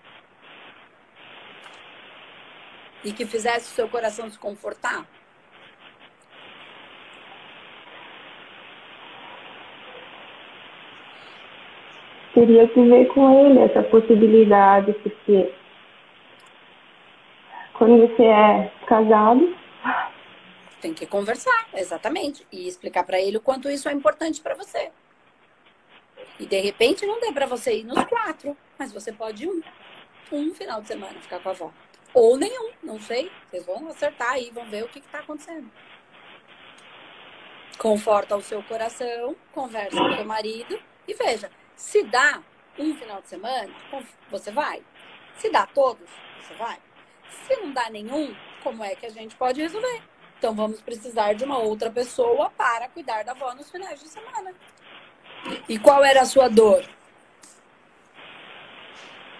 e 3.04 3.12
que 3.12 3.26
fizesse 3.26 3.72
o 3.72 3.76
seu 3.76 3.88
coração 3.88 4.30
se 4.30 4.38
confortar? 4.38 5.06
Teria 12.34 12.68
que 12.68 12.82
ver 12.82 13.06
com 13.08 13.48
ele 13.48 13.60
essa 13.60 13.82
possibilidade, 13.84 14.94
porque 15.02 15.52
quando 17.78 18.08
você 18.08 18.24
é 18.24 18.72
casado. 18.88 19.56
Tem 20.82 20.94
que 20.94 21.06
conversar, 21.06 21.68
exatamente. 21.74 22.46
E 22.52 22.68
explicar 22.68 23.04
para 23.04 23.20
ele 23.20 23.38
o 23.38 23.42
quanto 23.42 23.70
isso 23.70 23.90
é 23.90 23.94
importante 23.94 24.42
para 24.42 24.56
você. 24.56 24.92
E 26.40 26.46
de 26.46 26.60
repente 26.60 27.06
não 27.06 27.20
dê 27.20 27.32
para 27.32 27.46
você 27.46 27.80
ir 27.80 27.84
nos 27.84 28.04
quatro, 28.06 28.56
mas 28.78 28.92
você 28.92 29.12
pode 29.12 29.44
ir 29.44 29.50
um, 29.50 29.62
um 30.32 30.54
final 30.54 30.82
de 30.82 30.88
semana 30.88 31.20
ficar 31.20 31.40
com 31.40 31.50
a 31.50 31.52
avó. 31.52 31.72
Ou 32.14 32.38
nenhum, 32.38 32.72
não 32.84 33.00
sei. 33.00 33.32
Vocês 33.50 33.66
vão 33.66 33.88
acertar 33.88 34.32
aí, 34.34 34.52
vão 34.52 34.66
ver 34.66 34.84
o 34.84 34.88
que 34.88 35.00
está 35.00 35.20
acontecendo. 35.20 35.70
Conforta 37.78 38.36
o 38.36 38.42
seu 38.42 38.62
coração, 38.64 39.36
conversa 39.52 39.98
com 39.98 40.10
o 40.10 40.16
seu 40.16 40.26
marido 40.26 40.80
e 41.08 41.14
veja, 41.14 41.52
se 41.76 42.04
dá 42.04 42.42
um 42.78 42.96
final 42.96 43.22
de 43.22 43.30
semana, 43.30 43.72
você 44.32 44.52
vai. 44.52 44.84
Se 45.36 45.50
dá 45.52 45.68
todos, 45.68 46.10
você 46.42 46.56
vai. 46.56 46.87
Se 47.30 47.56
não 47.58 47.72
dá 47.72 47.90
nenhum, 47.90 48.36
como 48.64 48.84
é 48.84 48.96
que 48.96 49.06
a 49.06 49.10
gente 49.10 49.36
pode 49.36 49.62
resolver? 49.62 50.02
Então 50.38 50.54
vamos 50.54 50.82
precisar 50.82 51.34
de 51.34 51.44
uma 51.44 51.58
outra 51.58 51.90
pessoa 51.90 52.50
para 52.52 52.88
cuidar 52.90 53.24
da 53.24 53.32
avó 53.32 53.54
nos 53.54 53.72
finais 53.72 54.00
de 54.00 54.08
semana. 54.08 54.54
E 55.68 55.80
qual 55.80 56.04
era 56.04 56.22
a 56.22 56.26
sua 56.26 56.48
dor? 56.48 56.84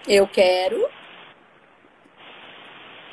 Eu 0.06 0.26
quero. 0.26 0.88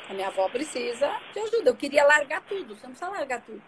A 0.08 0.14
minha 0.14 0.28
avó 0.28 0.48
precisa 0.48 1.20
de 1.32 1.40
ajuda. 1.40 1.70
Eu 1.70 1.76
queria 1.76 2.04
largar 2.04 2.40
tudo. 2.42 2.74
Você 2.74 2.86
não 2.86 2.94
precisa 2.94 3.10
largar 3.10 3.40
tudo. 3.42 3.62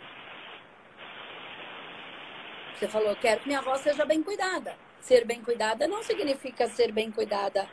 Você 2.74 2.88
falou, 2.88 3.08
eu 3.10 3.16
quero 3.16 3.40
que 3.40 3.48
minha 3.48 3.58
avó 3.58 3.76
seja 3.76 4.04
bem 4.04 4.22
cuidada. 4.22 4.76
Ser 5.00 5.24
bem 5.24 5.42
cuidada 5.42 5.86
não 5.86 6.02
significa 6.02 6.68
ser 6.68 6.92
bem 6.92 7.10
cuidada 7.10 7.68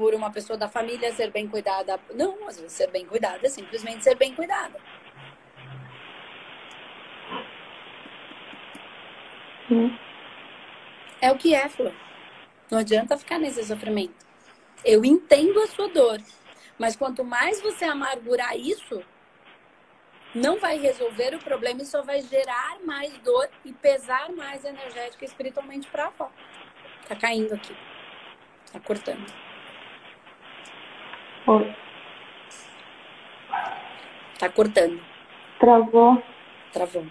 por 0.00 0.14
uma 0.14 0.30
pessoa 0.30 0.56
da 0.56 0.66
família, 0.66 1.12
ser 1.12 1.30
bem 1.30 1.46
cuidada. 1.46 2.00
Não, 2.14 2.48
às 2.48 2.58
vezes 2.58 2.72
ser 2.72 2.90
bem 2.90 3.04
cuidada 3.04 3.46
é 3.46 3.50
simplesmente 3.50 4.02
ser 4.02 4.16
bem 4.16 4.34
cuidada. 4.34 4.80
Hum. 9.70 9.94
É 11.20 11.30
o 11.30 11.36
que 11.36 11.54
é, 11.54 11.68
Flor. 11.68 11.92
Não 12.70 12.78
adianta 12.78 13.18
ficar 13.18 13.38
nesse 13.38 13.62
sofrimento. 13.62 14.24
Eu 14.82 15.04
entendo 15.04 15.60
a 15.60 15.66
sua 15.66 15.88
dor, 15.88 16.18
mas 16.78 16.96
quanto 16.96 17.22
mais 17.22 17.60
você 17.60 17.84
amargurar 17.84 18.56
isso, 18.56 19.04
não 20.34 20.58
vai 20.58 20.78
resolver 20.78 21.34
o 21.34 21.40
problema 21.40 21.82
e 21.82 21.84
só 21.84 22.00
vai 22.00 22.22
gerar 22.22 22.78
mais 22.86 23.18
dor 23.18 23.50
e 23.66 23.72
pesar 23.74 24.32
mais 24.32 24.64
energética 24.64 25.26
e 25.26 25.28
espiritualmente 25.28 25.88
para 25.88 26.04
a 26.04 26.06
avó. 26.06 26.32
Tá 27.06 27.14
caindo 27.14 27.52
aqui. 27.52 27.76
Tá 28.72 28.80
cortando. 28.80 29.49
Oi. 31.46 31.74
Tá 34.38 34.48
cortando. 34.48 35.00
Travou. 35.58 36.22
Travou. 36.72 37.06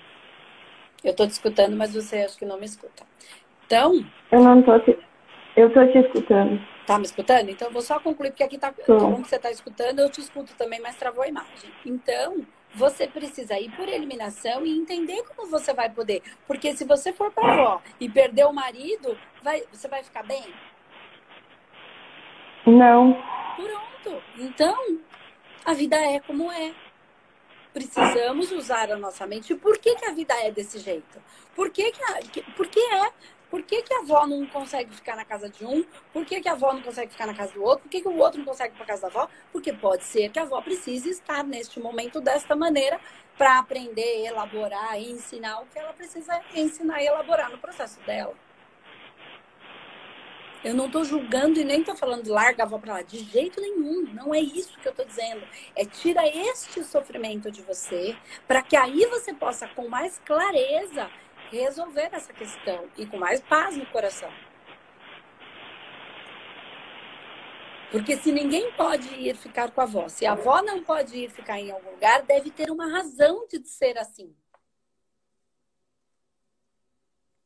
Eu 1.03 1.15
tô 1.15 1.25
te 1.25 1.31
escutando, 1.31 1.75
mas 1.75 1.93
você 1.93 2.23
acho 2.23 2.37
que 2.37 2.45
não 2.45 2.59
me 2.59 2.65
escuta. 2.65 3.03
Então. 3.65 4.05
Eu 4.31 4.43
não 4.43 4.61
tô 4.61 4.79
te. 4.79 4.97
Eu 5.55 5.71
tô 5.73 5.85
te 5.87 5.97
escutando. 5.97 6.61
Tá 6.85 6.97
me 6.97 7.05
escutando? 7.05 7.49
Então 7.49 7.67
eu 7.67 7.73
vou 7.73 7.81
só 7.81 7.99
concluir, 7.99 8.31
porque 8.31 8.43
aqui 8.43 8.57
tá. 8.57 8.73
Como 8.85 9.17
você 9.17 9.37
tá 9.37 9.51
escutando, 9.51 9.99
eu 9.99 10.09
te 10.09 10.21
escuto 10.21 10.53
também, 10.55 10.79
mas 10.81 10.95
travou 10.95 11.23
a 11.23 11.27
imagem. 11.27 11.71
Então, 11.85 12.45
você 12.73 13.07
precisa 13.07 13.59
ir 13.59 13.69
por 13.71 13.87
eliminação 13.87 14.65
e 14.65 14.77
entender 14.77 15.23
como 15.23 15.49
você 15.49 15.73
vai 15.73 15.89
poder. 15.89 16.21
Porque 16.47 16.73
se 16.73 16.85
você 16.85 17.13
for 17.13 17.31
pra 17.31 17.53
avó 17.53 17.81
e 17.99 18.09
perder 18.09 18.45
o 18.45 18.53
marido, 18.53 19.17
vai, 19.43 19.63
você 19.71 19.87
vai 19.87 20.03
ficar 20.03 20.23
bem? 20.23 20.43
Não. 22.65 23.17
Pronto. 23.59 24.23
Então, 24.37 24.99
a 25.65 25.73
vida 25.73 25.97
é 25.97 26.19
como 26.21 26.49
é 26.51 26.73
precisamos 27.73 28.51
usar 28.51 28.91
a 28.91 28.97
nossa 28.97 29.27
mente. 29.27 29.53
Por 29.55 29.77
que, 29.77 29.95
que 29.95 30.05
a 30.05 30.13
vida 30.13 30.33
é 30.33 30.51
desse 30.51 30.79
jeito? 30.79 31.21
Por 31.55 31.69
que, 31.69 31.91
que, 31.91 32.03
a, 32.03 32.19
que, 32.19 32.41
por 32.53 32.67
que 32.67 32.79
é? 32.79 33.11
Por 33.49 33.63
que, 33.63 33.81
que 33.81 33.93
a 33.93 33.99
avó 33.99 34.27
não 34.27 34.45
consegue 34.45 34.93
ficar 34.93 35.15
na 35.15 35.25
casa 35.25 35.49
de 35.49 35.65
um? 35.65 35.83
Por 36.13 36.23
que, 36.23 36.39
que 36.39 36.47
a 36.47 36.53
avó 36.53 36.71
não 36.71 36.81
consegue 36.81 37.11
ficar 37.11 37.25
na 37.25 37.33
casa 37.33 37.51
do 37.53 37.63
outro? 37.63 37.83
Por 37.83 37.89
que, 37.89 38.01
que 38.01 38.07
o 38.07 38.17
outro 38.17 38.39
não 38.39 38.45
consegue 38.45 38.75
ir 38.75 38.77
para 38.77 38.85
casa 38.85 39.01
da 39.01 39.07
avó? 39.07 39.29
Porque 39.51 39.73
pode 39.73 40.03
ser 40.03 40.29
que 40.29 40.39
a 40.39 40.43
avó 40.43 40.61
precise 40.61 41.09
estar 41.09 41.43
neste 41.43 41.79
momento 41.79 42.21
desta 42.21 42.55
maneira 42.55 42.99
para 43.37 43.59
aprender, 43.59 44.25
elaborar 44.25 44.99
e 44.99 45.11
ensinar 45.11 45.61
o 45.61 45.65
que 45.65 45.79
ela 45.79 45.93
precisa 45.93 46.39
ensinar 46.53 47.01
e 47.01 47.07
elaborar 47.07 47.49
no 47.49 47.57
processo 47.57 47.99
dela. 48.01 48.35
Eu 50.61 50.73
não 50.73 50.87
estou 50.87 51.05
julgando 51.05 51.57
e 51.57 51.63
nem 51.63 51.79
estou 51.79 51.95
falando 51.95 52.27
larga 52.27 52.63
avó 52.63 52.77
para 52.77 52.95
lá. 52.95 53.01
De 53.01 53.19
jeito 53.19 53.61
nenhum. 53.61 54.13
Não 54.13 54.33
é 54.33 54.39
isso 54.41 54.77
que 54.79 54.87
eu 54.87 54.91
estou 54.91 55.05
dizendo. 55.05 55.47
É 55.73 55.85
tira 55.85 56.27
este 56.27 56.83
sofrimento 56.83 57.49
de 57.49 57.61
você 57.61 58.17
para 58.45 58.61
que 58.61 58.75
aí 58.75 59.05
você 59.05 59.33
possa, 59.33 59.67
com 59.69 59.87
mais 59.87 60.19
clareza, 60.25 61.09
resolver 61.49 62.09
essa 62.11 62.33
questão 62.33 62.89
e 62.97 63.05
com 63.05 63.17
mais 63.17 63.39
paz 63.39 63.77
no 63.77 63.85
coração. 63.85 64.31
Porque 67.89 68.17
se 68.17 68.31
ninguém 68.31 68.71
pode 68.73 69.07
ir 69.15 69.35
ficar 69.35 69.71
com 69.71 69.81
a 69.81 69.85
avó, 69.85 70.09
se 70.09 70.25
a 70.25 70.33
avó 70.33 70.61
não 70.61 70.83
pode 70.83 71.17
ir 71.17 71.31
ficar 71.31 71.59
em 71.59 71.71
algum 71.71 71.89
lugar, 71.91 72.21
deve 72.21 72.51
ter 72.51 72.69
uma 72.69 72.87
razão 72.87 73.47
de 73.47 73.65
ser 73.65 73.97
assim. 73.97 74.35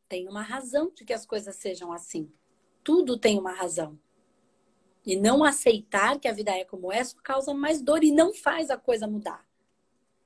Tem 0.10 0.28
uma 0.28 0.42
razão 0.42 0.92
de 0.94 1.06
que 1.06 1.14
as 1.14 1.26
coisas 1.26 1.56
sejam 1.56 1.94
assim 1.94 2.32
tudo 2.84 3.18
tem 3.18 3.40
uma 3.40 3.54
razão. 3.54 4.00
E 5.06 5.16
não 5.16 5.44
aceitar 5.44 6.20
que 6.20 6.28
a 6.28 6.34
vida 6.34 6.52
é 6.52 6.64
como 6.64 6.92
é 6.92 7.04
só 7.04 7.18
causa 7.22 7.54
mais 7.54 7.82
dor 7.82 8.04
e 8.04 8.12
não 8.12 8.34
faz 8.34 8.70
a 8.70 8.78
coisa 8.78 9.08
mudar. 9.08 9.46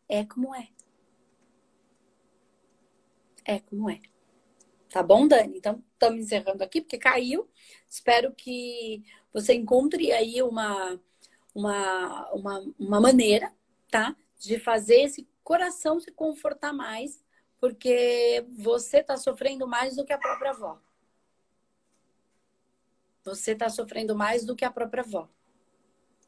É 0.07 0.23
como 0.23 0.53
é. 0.53 0.69
É 3.43 3.59
como 3.59 3.89
é. 3.89 3.99
Tá 4.89 5.01
bom, 5.01 5.27
Dani? 5.27 5.57
Então, 5.57 5.83
estamos 5.93 6.19
encerrando 6.25 6.63
aqui, 6.63 6.81
porque 6.81 6.97
caiu. 6.97 7.49
Espero 7.89 8.33
que 8.33 9.03
você 9.33 9.53
encontre 9.53 10.11
aí 10.11 10.41
uma, 10.43 10.99
uma, 11.53 12.31
uma, 12.31 12.73
uma 12.79 13.01
maneira, 13.01 13.53
tá? 13.89 14.15
De 14.39 14.59
fazer 14.59 15.01
esse 15.01 15.27
coração 15.43 15.99
se 15.99 16.11
confortar 16.11 16.73
mais, 16.73 17.23
porque 17.59 18.45
você 18.57 18.99
está 18.99 19.17
sofrendo 19.17 19.67
mais 19.67 19.95
do 19.95 20.05
que 20.05 20.13
a 20.13 20.17
própria 20.17 20.51
avó 20.51 20.79
você 23.27 23.51
está 23.51 23.69
sofrendo 23.69 24.15
mais 24.15 24.45
do 24.45 24.55
que 24.55 24.63
a 24.63 24.71
própria 24.71 25.03
avó. 25.03 25.27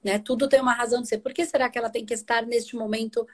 Né? 0.03 0.19
Tudo 0.19 0.49
tem 0.49 0.59
uma 0.59 0.73
razão 0.73 1.01
de 1.01 1.07
ser. 1.07 1.19
Por 1.19 1.33
que 1.33 1.45
será 1.45 1.69
que 1.69 1.77
ela 1.77 1.89
tem 1.89 2.05
que 2.05 2.13
estar 2.13 2.45
neste 2.45 2.75
momento 2.75 3.25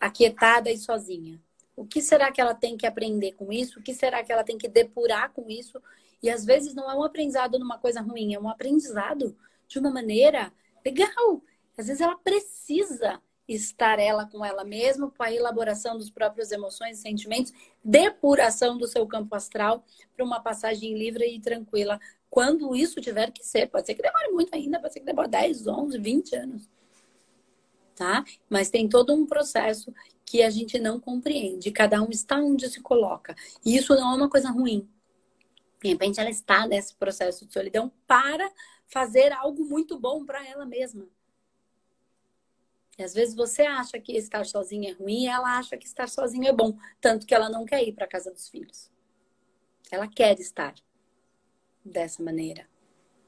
aquietada 0.00 0.70
e 0.70 0.76
sozinha? 0.76 1.40
O 1.76 1.86
que 1.86 2.02
será 2.02 2.32
que 2.32 2.40
ela 2.40 2.54
tem 2.54 2.76
que 2.76 2.86
aprender 2.86 3.32
com 3.32 3.52
isso? 3.52 3.78
O 3.78 3.82
que 3.82 3.94
será 3.94 4.22
que 4.22 4.32
ela 4.32 4.44
tem 4.44 4.58
que 4.58 4.68
depurar 4.68 5.32
com 5.32 5.48
isso? 5.48 5.80
E 6.22 6.28
às 6.28 6.44
vezes 6.44 6.74
não 6.74 6.90
é 6.90 6.94
um 6.94 7.02
aprendizado 7.02 7.58
numa 7.58 7.78
coisa 7.78 8.00
ruim, 8.00 8.34
é 8.34 8.40
um 8.40 8.48
aprendizado 8.48 9.36
de 9.66 9.78
uma 9.78 9.90
maneira 9.90 10.52
legal. 10.84 11.42
Às 11.76 11.86
vezes 11.86 12.00
ela 12.00 12.16
precisa 12.16 13.20
estar 13.48 13.98
ela 13.98 14.26
com 14.26 14.44
ela 14.44 14.64
mesma 14.64 15.10
para 15.10 15.26
a 15.26 15.34
elaboração 15.34 15.98
dos 15.98 16.10
próprios 16.10 16.52
emoções 16.52 16.98
e 16.98 17.02
sentimentos, 17.02 17.52
depuração 17.84 18.78
do 18.78 18.86
seu 18.86 19.06
campo 19.06 19.34
astral 19.34 19.84
para 20.14 20.24
uma 20.24 20.40
passagem 20.40 20.96
livre 20.96 21.26
e 21.26 21.40
tranquila 21.40 22.00
quando 22.30 22.74
isso 22.74 23.00
tiver 23.00 23.30
que 23.30 23.44
ser. 23.44 23.68
Pode 23.68 23.86
ser 23.86 23.94
que 23.94 24.02
demore 24.02 24.30
muito 24.30 24.54
ainda, 24.54 24.80
pode 24.80 24.92
ser 24.92 25.00
que 25.00 25.06
demore 25.06 25.28
10, 25.28 25.66
11, 25.66 25.98
20 25.98 26.36
anos. 26.36 26.70
Tá? 27.94 28.24
Mas 28.48 28.70
tem 28.70 28.88
todo 28.88 29.12
um 29.12 29.26
processo 29.26 29.92
que 30.24 30.42
a 30.42 30.48
gente 30.48 30.78
não 30.78 30.98
compreende. 30.98 31.70
Cada 31.70 32.00
um 32.00 32.08
está 32.10 32.36
onde 32.38 32.68
se 32.70 32.80
coloca. 32.80 33.36
E 33.64 33.76
isso 33.76 33.94
não 33.94 34.12
é 34.12 34.16
uma 34.16 34.30
coisa 34.30 34.50
ruim. 34.50 34.88
De 35.82 35.88
repente 35.88 36.20
ela 36.20 36.30
está 36.30 36.66
nesse 36.66 36.94
processo 36.94 37.44
de 37.44 37.52
solidão 37.52 37.92
para 38.06 38.50
fazer 38.86 39.32
algo 39.32 39.64
muito 39.64 39.98
bom 39.98 40.24
para 40.24 40.46
ela 40.46 40.64
mesma. 40.64 41.06
Às 43.04 43.14
vezes 43.14 43.34
você 43.34 43.62
acha 43.62 43.98
que 43.98 44.16
estar 44.16 44.44
sozinha 44.46 44.90
é 44.90 44.92
ruim 44.92 45.24
e 45.24 45.28
ela 45.28 45.58
acha 45.58 45.76
que 45.76 45.86
estar 45.86 46.08
sozinha 46.08 46.50
é 46.50 46.52
bom. 46.52 46.76
Tanto 47.00 47.26
que 47.26 47.34
ela 47.34 47.48
não 47.48 47.64
quer 47.64 47.82
ir 47.82 47.92
para 47.92 48.04
a 48.04 48.08
casa 48.08 48.30
dos 48.30 48.48
filhos. 48.48 48.90
Ela 49.90 50.08
quer 50.08 50.38
estar 50.40 50.74
dessa 51.84 52.22
maneira, 52.22 52.66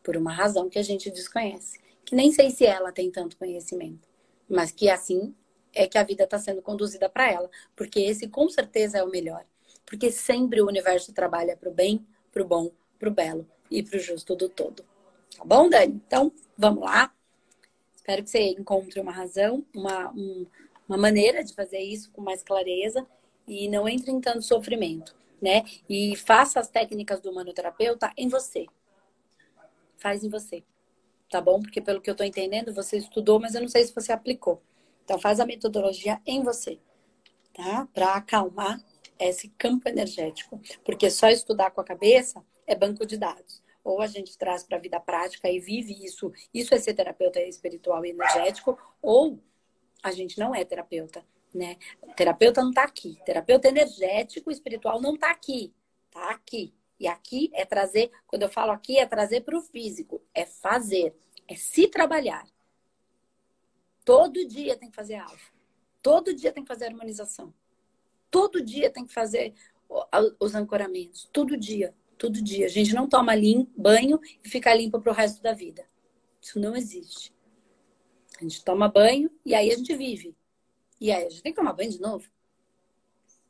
por 0.03 0.17
uma 0.17 0.33
razão 0.33 0.69
que 0.69 0.79
a 0.79 0.83
gente 0.83 1.11
desconhece. 1.11 1.81
Que 2.05 2.15
nem 2.15 2.33
sei 2.33 2.51
se 2.51 2.65
ela 2.65 2.93
tem 2.93 3.11
tanto 3.11 3.37
conhecimento, 3.37 4.09
mas 4.49 4.71
que 4.71 4.89
assim 4.89 5.35
é 5.73 5.87
que 5.87 5.99
a 5.99 6.05
vida 6.05 6.25
está 6.25 6.39
sendo 6.39 6.63
conduzida 6.63 7.09
para 7.09 7.31
ela, 7.31 7.51
porque 7.75 8.01
esse 8.01 8.29
com 8.29 8.49
certeza 8.49 8.99
é 8.99 9.03
o 9.03 9.11
melhor. 9.11 9.45
Porque 9.85 10.11
sempre 10.11 10.61
o 10.61 10.67
universo 10.67 11.13
trabalha 11.13 11.57
para 11.57 11.69
o 11.69 11.75
bem, 11.75 12.07
para 12.33 12.43
o 12.43 12.47
bom, 12.47 12.71
para 12.99 13.09
o 13.09 13.13
belo 13.13 13.47
e 13.71 13.83
para 13.83 13.97
o 13.97 14.01
justo 14.01 14.35
do 14.37 14.49
todo. 14.49 14.85
Tá 15.37 15.45
bom, 15.45 15.69
Dani? 15.69 16.01
Então, 16.07 16.33
vamos 16.57 16.85
lá. 16.85 17.13
Espero 18.05 18.23
que 18.23 18.29
você 18.29 18.51
encontre 18.51 19.01
uma 19.01 19.11
razão, 19.11 19.65
uma, 19.75 20.11
um, 20.11 20.47
uma 20.87 20.99
maneira 20.99 21.43
de 21.43 21.55
fazer 21.55 21.79
isso 21.79 22.11
com 22.11 22.21
mais 22.21 22.43
clareza 22.43 23.07
e 23.49 23.67
não 23.67 23.89
entre 23.89 24.11
em 24.11 24.21
tanto 24.21 24.43
sofrimento, 24.43 25.17
né? 25.41 25.65
E 25.89 26.15
faça 26.15 26.61
as 26.61 26.69
técnicas 26.69 27.23
do 27.23 27.33
manoterapeuta 27.33 28.13
em 28.15 28.29
você. 28.29 28.67
Faz 29.97 30.23
em 30.23 30.29
você. 30.29 30.63
Tá 31.31 31.41
bom? 31.41 31.63
Porque 31.63 31.81
pelo 31.81 31.99
que 31.99 32.11
eu 32.11 32.15
tô 32.15 32.23
entendendo, 32.23 32.75
você 32.75 32.99
estudou, 32.99 33.41
mas 33.41 33.55
eu 33.55 33.63
não 33.63 33.69
sei 33.69 33.83
se 33.85 33.95
você 33.95 34.13
aplicou. 34.13 34.61
Então 35.03 35.19
faz 35.19 35.41
a 35.41 35.47
metodologia 35.47 36.21
em 36.27 36.43
você, 36.43 36.79
tá? 37.55 37.89
Para 37.95 38.17
acalmar 38.17 38.85
esse 39.19 39.49
campo 39.57 39.89
energético, 39.89 40.61
porque 40.85 41.09
só 41.09 41.31
estudar 41.31 41.71
com 41.71 41.81
a 41.81 41.85
cabeça 41.85 42.45
é 42.67 42.75
banco 42.75 43.07
de 43.07 43.17
dados 43.17 43.64
ou 43.85 44.01
a 44.01 44.07
gente 44.07 44.37
traz 44.39 44.65
para 44.65 44.79
a 44.79 44.81
vida 44.81 44.99
prática 44.99 45.49
e 45.49 45.61
vive 45.61 46.05
isso. 46.05 46.33
Isso 46.53 46.75
é 46.75 46.79
ser 46.79 46.95
terapeuta 46.95 47.41
espiritual 47.41 48.05
e 48.05 48.11
energético, 48.11 48.79
ou 49.03 49.39
a 50.03 50.11
gente 50.11 50.39
não 50.39 50.55
é 50.55 50.65
terapeuta, 50.65 51.25
né? 51.55 51.77
terapeuta 52.17 52.63
não 52.63 52.71
está 52.71 52.83
aqui. 52.83 53.19
Terapeuta 53.25 53.69
energético 53.69 54.51
espiritual 54.51 55.01
não 55.01 55.15
está 55.15 55.31
aqui. 55.31 55.73
Está 56.07 56.31
aqui. 56.31 56.75
E 56.99 57.07
aqui 57.07 57.51
é 57.53 57.65
trazer, 57.65 58.11
quando 58.27 58.43
eu 58.43 58.49
falo 58.49 58.73
aqui, 58.73 58.99
é 58.99 59.07
trazer 59.07 59.43
para 59.43 59.59
o 59.59 59.61
físico, 59.61 60.23
é 60.33 60.47
fazer, 60.47 61.15
é 61.47 61.55
se 61.55 61.87
trabalhar. 61.89 62.47
Todo 64.05 64.47
dia 64.47 64.77
tem 64.77 64.91
que 64.91 64.97
fazer 64.97 65.17
alfa. 65.17 65.53
Todo 66.01 66.35
dia 66.35 66.53
tem 66.53 66.63
que 66.63 66.69
fazer 66.69 66.87
harmonização. 66.87 67.53
Todo 68.31 68.63
dia 68.63 68.91
tem 68.91 69.07
que 69.07 69.13
fazer 69.13 69.55
os 70.39 70.55
ancoramentos. 70.55 71.29
Todo 71.33 71.57
dia. 71.57 71.95
Todo 72.19 72.43
dia. 72.43 72.67
A 72.67 72.69
gente 72.69 72.95
não 72.95 73.09
toma 73.09 73.35
lim, 73.35 73.71
banho 73.77 74.21
e 74.43 74.49
fica 74.49 74.75
limpo 74.75 75.01
para 75.01 75.13
o 75.13 75.15
resto 75.15 75.43
da 75.43 75.53
vida. 75.53 75.85
Isso 76.41 76.59
não 76.59 76.77
existe. 76.77 77.35
A 78.39 78.43
gente 78.43 78.65
toma 78.65 78.89
banho 78.89 79.31
e 79.45 79.55
aí 79.55 79.71
a 79.71 79.77
gente 79.77 79.95
vive. 79.95 80.37
E 81.01 81.11
aí 81.11 81.27
a 81.27 81.31
gente 81.31 81.43
tem 81.43 81.53
que 81.53 81.59
tomar 81.59 81.73
banho 81.73 81.91
de 81.91 82.01
novo. 82.01 82.29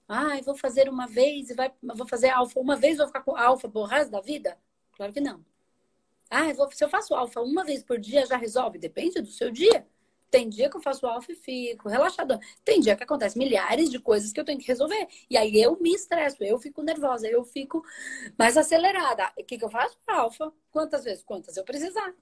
Ah, 0.07 0.39
vou 0.45 0.57
fazer 0.57 0.89
uma 0.89 1.07
vez 1.07 1.51
e 1.51 1.55
vai, 1.55 1.73
vou 1.83 2.07
fazer 2.07 2.29
alfa 2.29 2.61
uma 2.61 2.77
vez, 2.77 2.99
vou 2.99 3.07
ficar 3.07 3.23
com 3.23 3.37
alfa 3.37 3.69
pro 3.69 3.85
resto 3.85 4.11
da 4.11 4.21
vida? 4.21 4.59
Claro 4.93 5.13
que 5.13 5.21
não. 5.21 5.45
Ah, 6.31 6.49
eu 6.49 6.55
vou, 6.55 6.71
se 6.71 6.85
eu 6.85 6.89
faço 6.89 7.15
alfa 7.15 7.41
uma 7.41 7.65
vez 7.65 7.83
por 7.83 7.99
dia, 7.99 8.27
já 8.27 8.37
resolve? 8.37 8.79
Depende 8.79 9.21
do 9.21 9.31
seu 9.31 9.51
dia. 9.51 9.87
Tem 10.31 10.49
dia 10.49 10.69
que 10.69 10.77
eu 10.77 10.83
faço 10.83 11.07
alfa 11.07 11.33
e 11.33 11.37
fico 11.37 11.89
relaxador. 11.89 12.39
Tem 12.65 12.81
dia 12.81 12.97
que 12.97 13.05
acontece 13.05 13.39
milhares 13.39 13.91
de 13.91 13.99
coisas 13.99 14.33
que 14.33 14.41
eu 14.41 14.45
tenho 14.45 14.59
que 14.59 14.67
resolver. 14.67 15.07
E 15.31 15.37
aí 15.37 15.61
eu 15.61 15.79
me 15.81 15.95
estresso, 15.95 16.43
eu 16.43 16.59
fico 16.59 16.83
nervosa, 16.83 17.29
eu 17.29 17.45
fico 17.45 17.85
mais 18.37 18.57
acelerada. 18.57 19.33
O 19.39 19.45
que, 19.45 19.57
que 19.57 19.65
eu 19.65 19.71
faço? 19.71 19.97
Alfa. 20.07 20.53
Quantas 20.71 21.05
vezes? 21.05 21.23
Quantas 21.23 21.57
eu 21.57 21.65
precisar. 21.65 22.15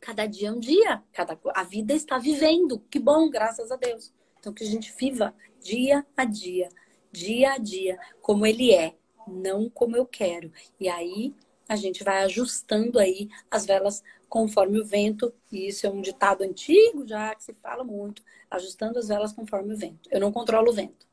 Cada 0.00 0.26
dia 0.26 0.48
é 0.48 0.52
um 0.52 0.60
dia. 0.60 1.02
Cada... 1.12 1.38
A 1.54 1.64
vida 1.64 1.92
está 1.92 2.18
vivendo. 2.18 2.78
Que 2.90 2.98
bom, 2.98 3.28
graças 3.28 3.70
a 3.70 3.76
Deus. 3.76 4.12
Então 4.38 4.52
que 4.54 4.64
a 4.64 4.66
gente 4.66 4.94
viva 4.96 5.34
dia 5.60 6.06
a 6.16 6.24
dia, 6.24 6.70
dia 7.12 7.52
a 7.52 7.58
dia, 7.58 7.98
como 8.22 8.46
ele 8.46 8.72
é, 8.72 8.96
não 9.28 9.68
como 9.68 9.96
eu 9.96 10.06
quero. 10.06 10.50
E 10.78 10.88
aí 10.88 11.34
a 11.68 11.76
gente 11.76 12.02
vai 12.02 12.24
ajustando 12.24 12.98
aí 12.98 13.28
as 13.50 13.66
velas 13.66 14.02
conforme 14.30 14.80
o 14.80 14.84
vento, 14.84 15.34
e 15.50 15.66
isso 15.66 15.84
é 15.84 15.90
um 15.90 16.00
ditado 16.00 16.42
antigo 16.42 17.06
já 17.06 17.34
que 17.34 17.42
se 17.42 17.52
fala 17.52 17.82
muito, 17.82 18.22
ajustando 18.48 18.98
as 18.98 19.08
velas 19.08 19.32
conforme 19.32 19.74
o 19.74 19.76
vento. 19.76 20.08
Eu 20.10 20.20
não 20.20 20.30
controlo 20.30 20.70
o 20.70 20.72
vento, 20.72 21.04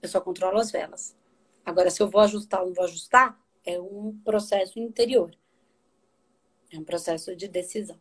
eu 0.00 0.08
só 0.08 0.20
controlo 0.20 0.56
as 0.58 0.70
velas. 0.70 1.16
Agora, 1.66 1.90
se 1.90 2.00
eu 2.00 2.08
vou 2.08 2.20
ajustar 2.20 2.60
ou 2.60 2.68
não 2.68 2.74
vou 2.74 2.84
ajustar, 2.84 3.38
é 3.66 3.78
um 3.78 4.16
processo 4.24 4.78
interior, 4.78 5.36
é 6.72 6.78
um 6.78 6.84
processo 6.84 7.34
de 7.34 7.48
decisão. 7.48 7.98